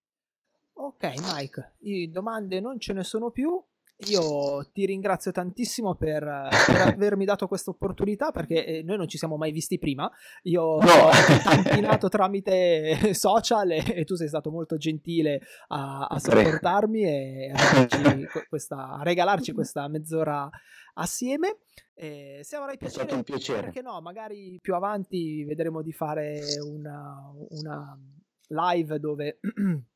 Ok 0.74 1.14
Mike, 1.32 1.74
domande 2.10 2.60
non 2.60 2.80
ce 2.80 2.92
ne 2.92 3.04
sono 3.04 3.30
più, 3.30 3.62
io 4.08 4.68
ti 4.72 4.86
ringrazio 4.86 5.30
tantissimo 5.30 5.94
per, 5.94 6.20
per 6.66 6.80
avermi 6.94 7.24
dato 7.24 7.46
questa 7.46 7.70
opportunità 7.70 8.32
perché 8.32 8.64
eh, 8.64 8.82
noi 8.82 8.96
non 8.96 9.08
ci 9.08 9.18
siamo 9.18 9.36
mai 9.36 9.52
visti 9.52 9.78
prima. 9.78 10.10
Io 10.42 10.62
ho 10.62 10.80
tampinato 11.42 12.08
tramite 12.08 13.14
social 13.14 13.70
e, 13.70 13.84
e, 13.86 14.04
tu 14.04 14.16
sei 14.16 14.28
stato 14.28 14.50
molto 14.50 14.76
gentile 14.76 15.40
a, 15.68 16.06
a 16.06 16.18
supportarmi 16.18 17.04
e 17.04 17.52
a, 17.54 18.44
questa, 18.48 18.98
a, 18.98 19.02
regalarci 19.02 19.52
questa 19.52 19.88
mezz'ora 19.88 20.48
assieme. 20.94 21.58
E 21.94 22.40
se 22.42 22.56
avrai 22.56 22.76
piacere, 22.76 23.10
è 23.10 23.14
un 23.14 23.22
piacere. 23.22 23.60
Perché 23.62 23.80
no, 23.80 24.00
magari 24.00 24.58
più 24.60 24.74
avanti 24.74 25.44
vedremo 25.44 25.80
di 25.82 25.92
fare 25.92 26.40
una, 26.68 27.30
una 27.50 27.98
live 28.48 28.98
dove 28.98 29.38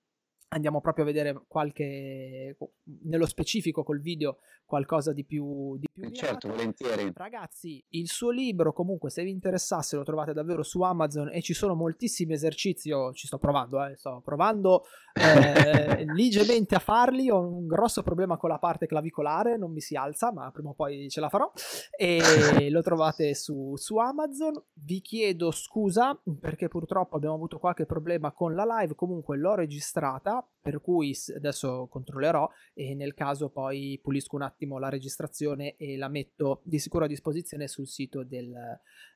andiamo 0.48 0.80
proprio 0.80 1.04
a 1.04 1.06
vedere 1.08 1.42
qualche 1.46 2.56
nello 3.02 3.26
specifico 3.26 3.82
col 3.82 4.00
video 4.00 4.38
qualcosa 4.64 5.14
di 5.14 5.24
più 5.24 5.78
di 5.78 5.88
più 5.90 6.10
certo 6.10 6.48
volentieri. 6.48 7.10
Ragazzi 7.14 7.82
il 7.90 8.06
suo 8.06 8.30
libro 8.30 8.74
comunque 8.74 9.08
se 9.08 9.24
vi 9.24 9.30
interessasse 9.30 9.96
lo 9.96 10.02
trovate 10.02 10.34
davvero 10.34 10.62
su 10.62 10.82
Amazon 10.82 11.30
e 11.32 11.40
ci 11.40 11.54
sono 11.54 11.74
moltissimi 11.74 12.34
esercizi. 12.34 12.88
Io 12.88 13.12
ci 13.12 13.26
sto 13.26 13.38
provando 13.38 13.82
eh, 13.82 13.96
sto 13.96 14.20
provando 14.22 14.84
eh, 15.14 16.04
leggermente 16.14 16.74
a 16.74 16.80
farli. 16.80 17.30
Ho 17.30 17.40
un 17.40 17.66
grosso 17.66 18.02
problema 18.02 18.36
con 18.36 18.50
la 18.50 18.58
parte 18.58 18.86
clavicolare 18.86 19.56
non 19.56 19.72
mi 19.72 19.80
si 19.80 19.96
alza 19.96 20.32
ma 20.32 20.50
prima 20.50 20.68
o 20.68 20.74
poi 20.74 21.08
ce 21.08 21.20
la 21.20 21.30
farò. 21.30 21.50
E 21.96 22.20
lo 22.70 22.82
trovate 22.82 23.34
su, 23.34 23.74
su 23.76 23.96
Amazon. 23.96 24.52
Vi 24.74 25.00
chiedo 25.00 25.50
scusa 25.50 26.18
perché 26.38 26.68
purtroppo 26.68 27.16
abbiamo 27.16 27.36
avuto 27.36 27.58
qualche 27.58 27.86
problema 27.86 28.32
con 28.32 28.54
la 28.54 28.66
live. 28.80 28.94
Comunque 28.94 29.38
l'ho 29.38 29.54
registrata 29.54 30.37
per 30.60 30.80
cui 30.80 31.16
adesso 31.34 31.86
controllerò 31.88 32.48
e 32.74 32.94
nel 32.94 33.14
caso 33.14 33.50
poi 33.50 33.98
pulisco 34.02 34.36
un 34.36 34.42
attimo 34.42 34.78
la 34.78 34.88
registrazione 34.88 35.76
e 35.76 35.96
la 35.96 36.08
metto 36.08 36.60
di 36.64 36.78
sicuro 36.78 37.04
a 37.04 37.08
disposizione 37.08 37.68
sul 37.68 37.86
sito 37.86 38.24
del, 38.24 38.54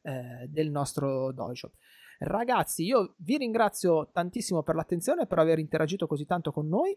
eh, 0.03 0.47
del 0.49 0.71
nostro 0.71 1.33
dojo. 1.33 1.73
Ragazzi, 2.19 2.85
io 2.85 3.15
vi 3.19 3.37
ringrazio 3.37 4.11
tantissimo 4.13 4.63
per 4.63 4.77
l'attenzione, 4.77 5.27
per 5.27 5.39
aver 5.39 5.59
interagito 5.59 6.07
così 6.07 6.25
tanto 6.25 6.53
con 6.53 6.69
noi 6.69 6.97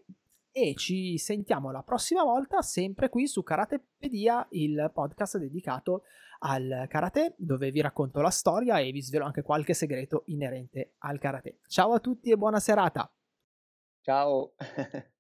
e 0.52 0.74
ci 0.76 1.18
sentiamo 1.18 1.72
la 1.72 1.84
prossima 1.84 2.24
volta 2.24 2.62
sempre 2.62 3.10
qui 3.10 3.28
su 3.28 3.44
Karatepedia, 3.44 4.48
il 4.52 4.90
podcast 4.94 5.38
dedicato 5.38 6.04
al 6.40 6.86
karate, 6.88 7.34
dove 7.38 7.72
vi 7.72 7.82
racconto 7.82 8.22
la 8.22 8.30
storia 8.30 8.80
e 8.80 8.92
vi 8.92 9.02
svelo 9.02 9.26
anche 9.26 9.42
qualche 9.42 9.74
segreto 9.74 10.24
inerente 10.28 10.94
al 11.00 11.20
karate. 11.20 11.60
Ciao 11.68 11.92
a 11.94 12.00
tutti 12.00 12.30
e 12.30 12.38
buona 12.38 12.60
serata! 12.60 13.12
Ciao. 14.06 14.53